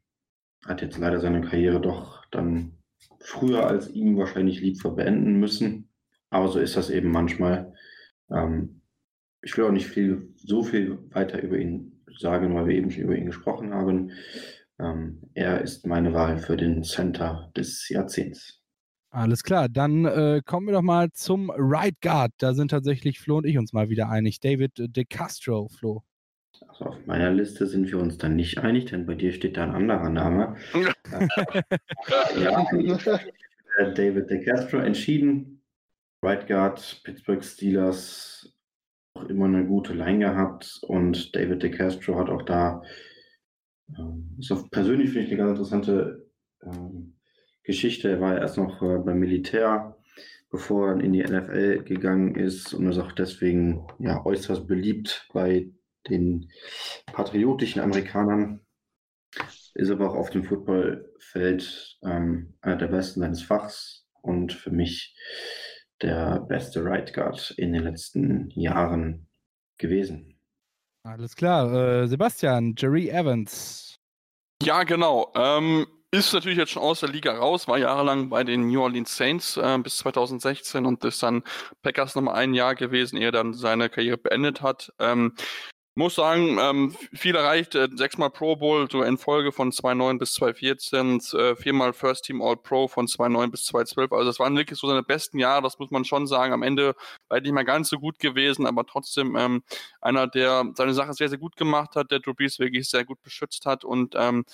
[0.65, 2.79] hat jetzt leider seine Karriere doch dann
[3.21, 5.91] früher als ihm wahrscheinlich lieb für beenden müssen.
[6.31, 7.75] Aber so ist das eben manchmal.
[8.31, 8.81] Ähm,
[9.43, 13.05] ich will auch nicht viel, so viel weiter über ihn sagen, weil wir eben schon
[13.05, 14.13] über ihn gesprochen haben.
[14.79, 18.64] Ähm, er ist meine Wahl für den Center des Jahrzehnts.
[19.15, 22.33] Alles klar, dann äh, kommen wir doch mal zum Right Guard.
[22.39, 24.41] Da sind tatsächlich Flo und ich uns mal wieder einig.
[24.41, 26.03] David De Castro, Flo.
[26.67, 29.63] Also auf meiner Liste sind wir uns dann nicht einig, denn bei dir steht da
[29.63, 30.57] ein anderer Name.
[32.43, 32.65] ja,
[33.95, 35.63] David De Castro entschieden.
[36.21, 38.53] Right Guard, Pittsburgh Steelers
[39.15, 42.83] auch immer eine gute Line gehabt und David DeCastro hat auch da,
[43.97, 46.27] ähm, ist auch persönlich finde ich eine ganz interessante
[46.65, 47.15] ähm,
[47.65, 48.11] Geschichte.
[48.11, 49.97] Er war erst noch äh, beim Militär,
[50.51, 55.71] bevor er in die NFL gegangen ist und ist auch deswegen ja, äußerst beliebt bei
[56.09, 56.51] den
[57.07, 58.61] patriotischen Amerikanern.
[59.75, 65.17] Ist aber auch auf dem Footballfeld ähm, einer der besten seines Fachs und für mich
[66.01, 69.27] der beste Right Guard in den letzten Jahren
[69.79, 70.39] gewesen.
[71.03, 72.03] Alles klar.
[72.03, 73.99] Äh, Sebastian, Jerry Evans.
[74.63, 75.33] Ja, genau.
[75.35, 79.17] Ähm, ist natürlich jetzt schon aus der Liga raus, war jahrelang bei den New Orleans
[79.17, 81.43] Saints äh, bis 2016 und ist dann
[81.83, 84.93] Packers nochmal ein Jahr gewesen, ehe er dann seine Karriere beendet hat.
[84.99, 85.35] Ähm,
[85.97, 90.35] muss sagen, ähm, viel erreicht, äh, sechsmal Pro Bowl, so in Folge von 2009 bis
[90.35, 94.13] 2014, äh, viermal First Team All Pro von 2009 bis 2012.
[94.13, 96.53] Also das waren wirklich so seine besten Jahre, das muss man schon sagen.
[96.53, 96.95] Am Ende
[97.29, 99.63] war er nicht mehr ganz so gut gewesen, aber trotzdem ähm,
[100.01, 103.23] einer, der seine Sache sehr, sehr gut gemacht hat, der Drew Brees wirklich sehr gut
[103.23, 104.45] beschützt hat und ähm,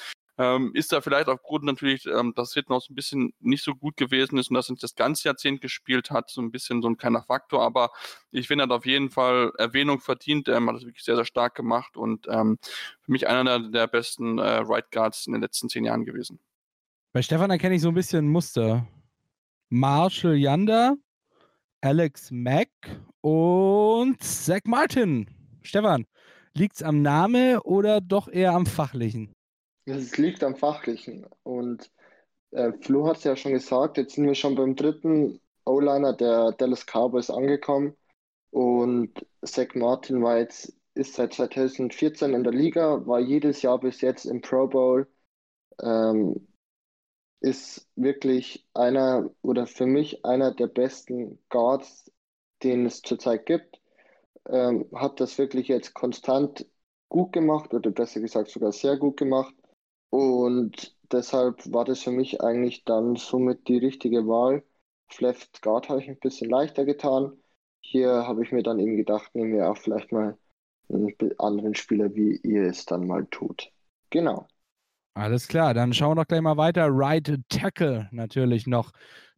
[0.40, 4.38] ähm, ist da vielleicht aufgrund natürlich, ähm, dass so ein bisschen nicht so gut gewesen
[4.38, 7.22] ist und dass er das ganze Jahrzehnt gespielt hat, so ein bisschen so ein kleiner
[7.22, 7.90] Faktor, aber
[8.30, 11.26] ich finde, er hat auf jeden Fall Erwähnung verdient, ähm, hat das wirklich sehr, sehr
[11.26, 12.58] stark gemacht und ähm,
[13.02, 16.40] für mich einer der, der besten äh, Right Guards in den letzten zehn Jahren gewesen.
[17.12, 18.86] Bei Stefan erkenne ich so ein bisschen Muster.
[19.68, 20.94] Marshall Yanda,
[21.82, 22.70] Alex Mack
[23.20, 25.28] und Zach Martin.
[25.60, 26.06] Stefan,
[26.54, 29.34] liegt es am Name oder doch eher am Fachlichen?
[29.90, 31.26] Es liegt am Fachlichen.
[31.42, 31.90] Und
[32.52, 36.52] äh, Flo hat es ja schon gesagt, jetzt sind wir schon beim dritten O-Liner der
[36.52, 37.96] Dallas Cowboys angekommen.
[38.50, 44.00] Und Zach Martin war jetzt, ist seit 2014 in der Liga, war jedes Jahr bis
[44.00, 45.08] jetzt im Pro Bowl.
[45.82, 46.46] Ähm,
[47.40, 52.10] ist wirklich einer oder für mich einer der besten Guards,
[52.62, 53.80] den es zurzeit gibt.
[54.48, 56.66] Ähm, hat das wirklich jetzt konstant
[57.08, 59.54] gut gemacht oder besser gesagt sogar sehr gut gemacht.
[60.10, 64.64] Und deshalb war das für mich eigentlich dann somit die richtige Wahl.
[65.18, 67.32] Left Guard habe ich ein bisschen leichter getan.
[67.80, 70.38] Hier habe ich mir dann eben gedacht, nehmen wir auch vielleicht mal
[70.88, 73.70] einen anderen Spieler, wie ihr es dann mal tut.
[74.10, 74.46] Genau.
[75.14, 76.88] Alles klar, dann schauen wir doch gleich mal weiter.
[76.88, 78.92] Right Tackle natürlich noch.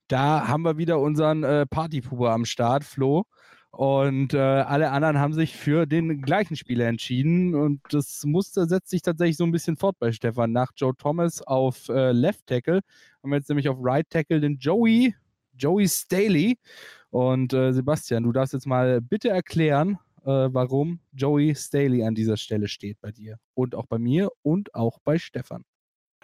[0.09, 3.25] Da haben wir wieder unseren äh, Partypuber am Start, Flo.
[3.73, 7.55] Und äh, alle anderen haben sich für den gleichen Spieler entschieden.
[7.55, 10.53] Und das Muster setzt sich tatsächlich so ein bisschen fort bei Stefan.
[10.53, 12.81] Nach Joe Thomas auf äh, Left Tackle
[13.23, 15.15] haben wir jetzt nämlich auf Right Tackle den Joey,
[15.57, 16.59] Joey Staley.
[17.09, 22.37] Und äh, Sebastian, du darfst jetzt mal bitte erklären, äh, warum Joey Staley an dieser
[22.37, 23.39] Stelle steht bei dir.
[23.55, 25.65] Und auch bei mir und auch bei Stefan.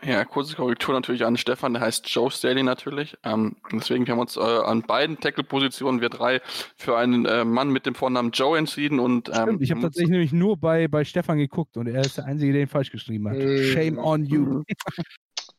[0.04, 3.16] Ja, kurze Korrektur natürlich an Stefan, der heißt Joe Staley natürlich.
[3.24, 6.40] Ähm, deswegen haben wir uns äh, an beiden Tackle-Positionen, wir drei,
[6.76, 9.00] für einen äh, Mann mit dem Vornamen Joe entschieden.
[9.00, 12.18] Und, ähm, Stimmt, ich habe tatsächlich nämlich nur bei, bei Stefan geguckt und er ist
[12.18, 13.36] der Einzige, der ihn falsch geschrieben hat.
[13.36, 14.62] Äh, Shame on you.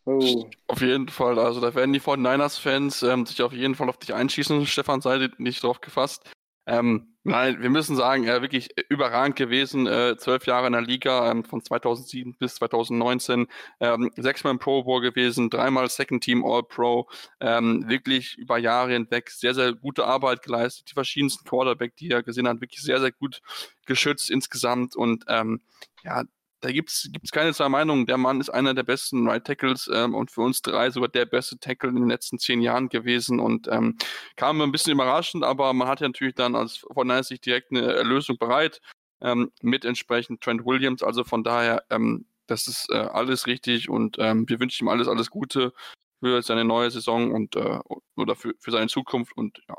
[0.06, 0.50] Oh.
[0.66, 4.12] Auf jeden Fall, also da werden die 49ers-Fans ähm, sich auf jeden Fall auf dich
[4.12, 4.66] einschießen.
[4.66, 6.28] Stefan, sei nicht drauf gefasst.
[6.70, 9.88] Ähm, nein, wir müssen sagen, er äh, wirklich überragend gewesen.
[9.88, 13.48] Äh, zwölf Jahre in der Liga, ähm, von 2007 bis 2019.
[13.80, 17.10] Ähm, sechsmal im Pro Bowl gewesen, dreimal Second Team All-Pro.
[17.40, 20.90] Ähm, wirklich über Jahre hinweg sehr, sehr gute Arbeit geleistet.
[20.92, 23.42] Die verschiedensten Quarterback, die er gesehen hat, wirklich sehr, sehr gut
[23.88, 24.96] geschützt insgesamt.
[24.96, 25.62] Und ähm,
[26.04, 26.24] ja,
[26.62, 28.06] da gibt es keine zwei Meinungen.
[28.06, 31.26] Der Mann ist einer der besten Right Tackles ähm, und für uns drei sogar der
[31.26, 33.98] beste Tackle in den letzten zehn Jahren gewesen und ähm,
[34.36, 38.38] kam ein bisschen überraschend, aber man hatte natürlich dann als von sich direkt eine Erlösung
[38.38, 38.82] bereit
[39.22, 41.04] ähm, mit entsprechend Trent Williams.
[41.04, 45.08] Also von daher, ähm, das ist äh, alles richtig und ähm, wir wünschen ihm alles,
[45.08, 45.74] alles Gute
[46.20, 47.80] für seine neue Saison und äh,
[48.16, 49.76] oder für, für seine Zukunft und ja,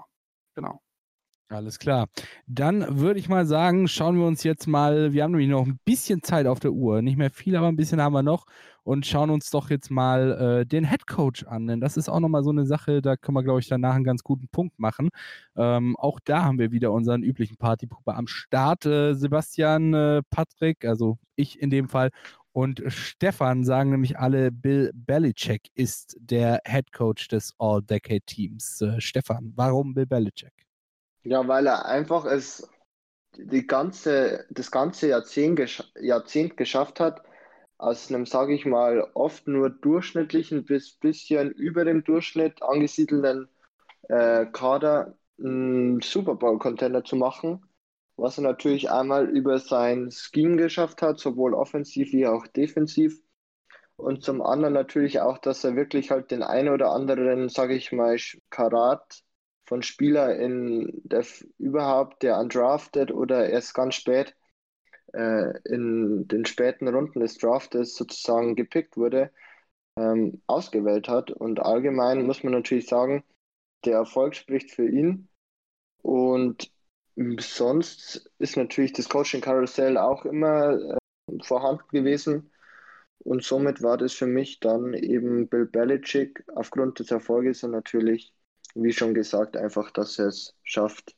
[0.55, 0.83] genau.
[1.53, 2.07] Alles klar.
[2.47, 5.81] Dann würde ich mal sagen, schauen wir uns jetzt mal, wir haben nämlich noch ein
[5.85, 8.47] bisschen Zeit auf der Uhr, nicht mehr viel, aber ein bisschen haben wir noch
[8.85, 12.21] und schauen uns doch jetzt mal äh, den Head Coach an, denn das ist auch
[12.21, 15.09] nochmal so eine Sache, da können wir, glaube ich, danach einen ganz guten Punkt machen.
[15.57, 18.87] Ähm, auch da haben wir wieder unseren üblichen Partypuppe am Start.
[18.87, 22.11] Äh, Sebastian, äh, Patrick, also ich in dem Fall
[22.53, 28.83] und Stefan sagen nämlich alle, Bill Belichick ist der Head Coach des All-Decade-Teams.
[28.83, 30.70] Äh, Stefan, warum Bill Belichick?
[31.23, 32.69] Ja, weil er einfach es
[33.37, 37.23] die ganze, das ganze Jahrzehnt, gesch Jahrzehnt geschafft hat,
[37.79, 43.49] aus einem, sage ich mal, oft nur durchschnittlichen bis bisschen über dem Durchschnitt angesiedelten
[44.09, 47.65] äh, Kader einen Super Bowl-Contender zu machen,
[48.17, 53.21] was er natürlich einmal über sein Scheme geschafft hat, sowohl offensiv wie auch defensiv.
[53.97, 57.93] Und zum anderen natürlich auch, dass er wirklich halt den einen oder anderen, sage ich
[57.93, 58.17] mal,
[58.51, 59.23] Karat
[59.71, 61.25] von Spieler in der
[61.59, 64.37] überhaupt der undrafted oder erst ganz spät
[65.13, 69.31] äh, in den späten Runden des Draftes sozusagen gepickt wurde,
[69.97, 71.31] ähm, ausgewählt hat.
[71.31, 73.23] Und allgemein muss man natürlich sagen,
[73.85, 75.29] der Erfolg spricht für ihn.
[76.03, 76.73] Und
[77.39, 80.99] sonst ist natürlich das Coaching-Karussell auch immer äh,
[81.45, 82.51] vorhanden gewesen.
[83.21, 88.35] Und somit war das für mich dann eben Bill Belichick aufgrund des Erfolges und natürlich,
[88.75, 91.17] wie schon gesagt, einfach, dass er es schafft,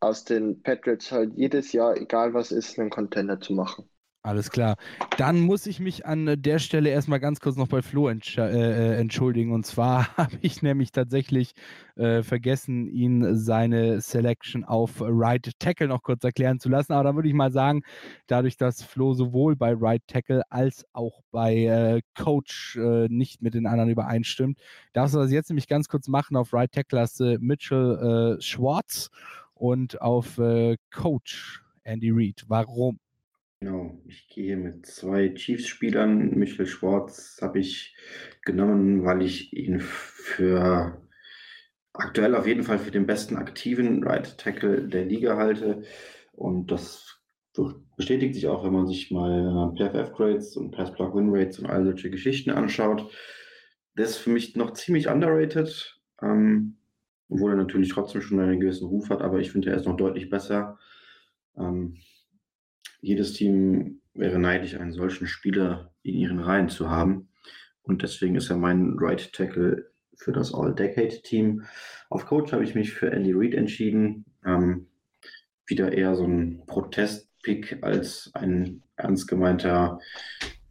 [0.00, 3.90] aus den Patriots halt jedes Jahr, egal was ist, einen Contender zu machen.
[4.24, 4.76] Alles klar.
[5.16, 8.42] Dann muss ich mich an der Stelle erstmal ganz kurz noch bei Flo entsch äh,
[8.42, 9.52] äh entschuldigen.
[9.52, 11.52] Und zwar habe ich nämlich tatsächlich
[11.94, 16.92] äh, vergessen, ihn seine Selection auf Right Tackle noch kurz erklären zu lassen.
[16.92, 17.82] Aber dann würde ich mal sagen,
[18.26, 23.54] dadurch, dass Flo sowohl bei Right Tackle als auch bei äh, Coach äh, nicht mit
[23.54, 24.58] den anderen übereinstimmt,
[24.94, 26.36] darfst du das jetzt nämlich ganz kurz machen.
[26.36, 29.10] Auf Right Tackle hast du Mitchell äh, Schwartz
[29.54, 30.40] und auf
[30.92, 32.44] Coach Andy Reid.
[32.46, 33.00] Warum?
[33.60, 36.38] Genau, ich gehe mit zwei Chiefs-Spielern.
[36.38, 37.96] Michael Schwartz habe ich
[38.44, 41.02] genommen, weil ich ihn für
[41.92, 45.82] aktuell auf jeden Fall für den besten aktiven Right Tackle der Liga halte.
[46.32, 47.20] Und das
[47.96, 53.10] bestätigt sich auch, wenn man sich mal PFF-Grades und Pass-Block-Win-Rates und all solche Geschichten anschaut.
[53.96, 56.76] Der ist für mich noch ziemlich underrated, ähm,
[57.28, 59.96] obwohl er natürlich trotzdem schon einen gewissen Ruf hat, aber ich finde, er ist noch
[59.96, 60.78] deutlich besser.
[61.56, 61.96] Ähm,
[63.00, 67.28] jedes Team wäre neidisch, einen solchen Spieler in ihren Reihen zu haben.
[67.82, 71.62] Und deswegen ist er mein Right Tackle für das All-Decade-Team.
[72.10, 74.24] Auf Coach habe ich mich für Andy Reid entschieden.
[74.44, 74.88] Ähm,
[75.66, 80.00] wieder eher so ein Protest-Pick als ein ernst gemeinter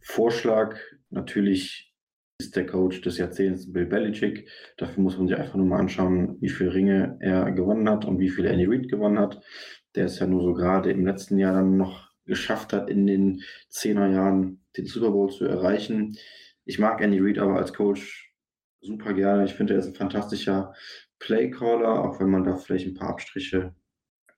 [0.00, 0.76] Vorschlag.
[1.10, 1.94] Natürlich
[2.40, 4.48] ist der Coach des Jahrzehnts Bill Belichick.
[4.76, 8.18] Dafür muss man sich einfach nur mal anschauen, wie viele Ringe er gewonnen hat und
[8.20, 9.40] wie viele Andy Reid gewonnen hat.
[9.94, 13.42] Der ist ja nur so gerade im letzten Jahr dann noch geschafft hat, in den
[13.68, 16.16] Zehnerjahren den Super Bowl zu erreichen.
[16.64, 18.32] Ich mag Andy Reid aber als Coach
[18.80, 19.44] super gerne.
[19.44, 20.74] Ich finde, er ist ein fantastischer
[21.18, 23.74] Playcaller, auch wenn man da vielleicht ein paar Abstriche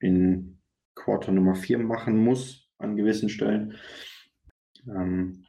[0.00, 0.60] in
[0.94, 3.76] Quarter Nummer 4 machen muss an gewissen Stellen.
[4.86, 5.44] Ähm,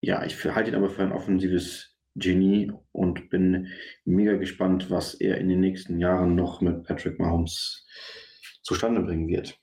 [0.00, 3.68] ja, ich halte ihn aber für ein offensives Genie und bin
[4.04, 7.86] mega gespannt, was er in den nächsten Jahren noch mit Patrick Mahomes
[8.62, 9.58] zustande bringen wird.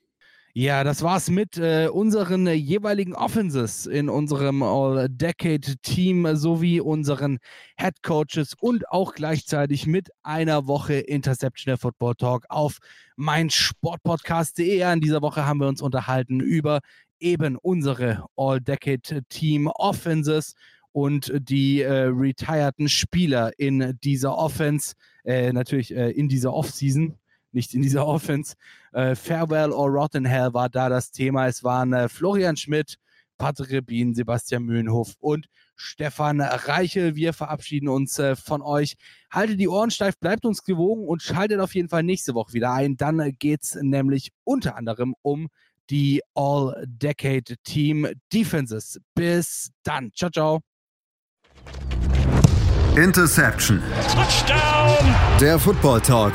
[0.54, 7.38] Ja, das war's mit äh, unseren jeweiligen Offenses in unserem All-Decade-Team sowie unseren
[7.78, 12.78] Head Coaches und auch gleichzeitig mit einer Woche Interceptional Football Talk auf
[13.14, 14.80] mein Sportpodcast.de.
[14.92, 16.80] In dieser Woche haben wir uns unterhalten über
[17.20, 20.54] eben unsere All-Decade-Team Offenses
[20.92, 24.94] und die äh, retireden Spieler in dieser Offense,
[25.24, 27.18] äh, natürlich äh, in dieser Offseason
[27.52, 28.54] nicht in dieser Offense.
[28.92, 31.46] Äh, Farewell or Rotten Hell war da das Thema.
[31.46, 32.98] Es waren äh, Florian Schmidt,
[33.38, 35.46] Patrick Rebin, Sebastian Mühlenhof und
[35.76, 37.14] Stefan Reichel.
[37.14, 38.96] Wir verabschieden uns äh, von euch.
[39.30, 42.72] Haltet die Ohren steif, bleibt uns gewogen und schaltet auf jeden Fall nächste Woche wieder
[42.72, 42.96] ein.
[42.96, 45.48] Dann geht es nämlich unter anderem um
[45.88, 49.00] die All-Decade Team Defenses.
[49.14, 50.10] Bis dann.
[50.14, 50.60] Ciao, ciao.
[52.96, 53.80] Interception.
[54.12, 55.14] Touchdown.
[55.40, 56.34] Der Football Talk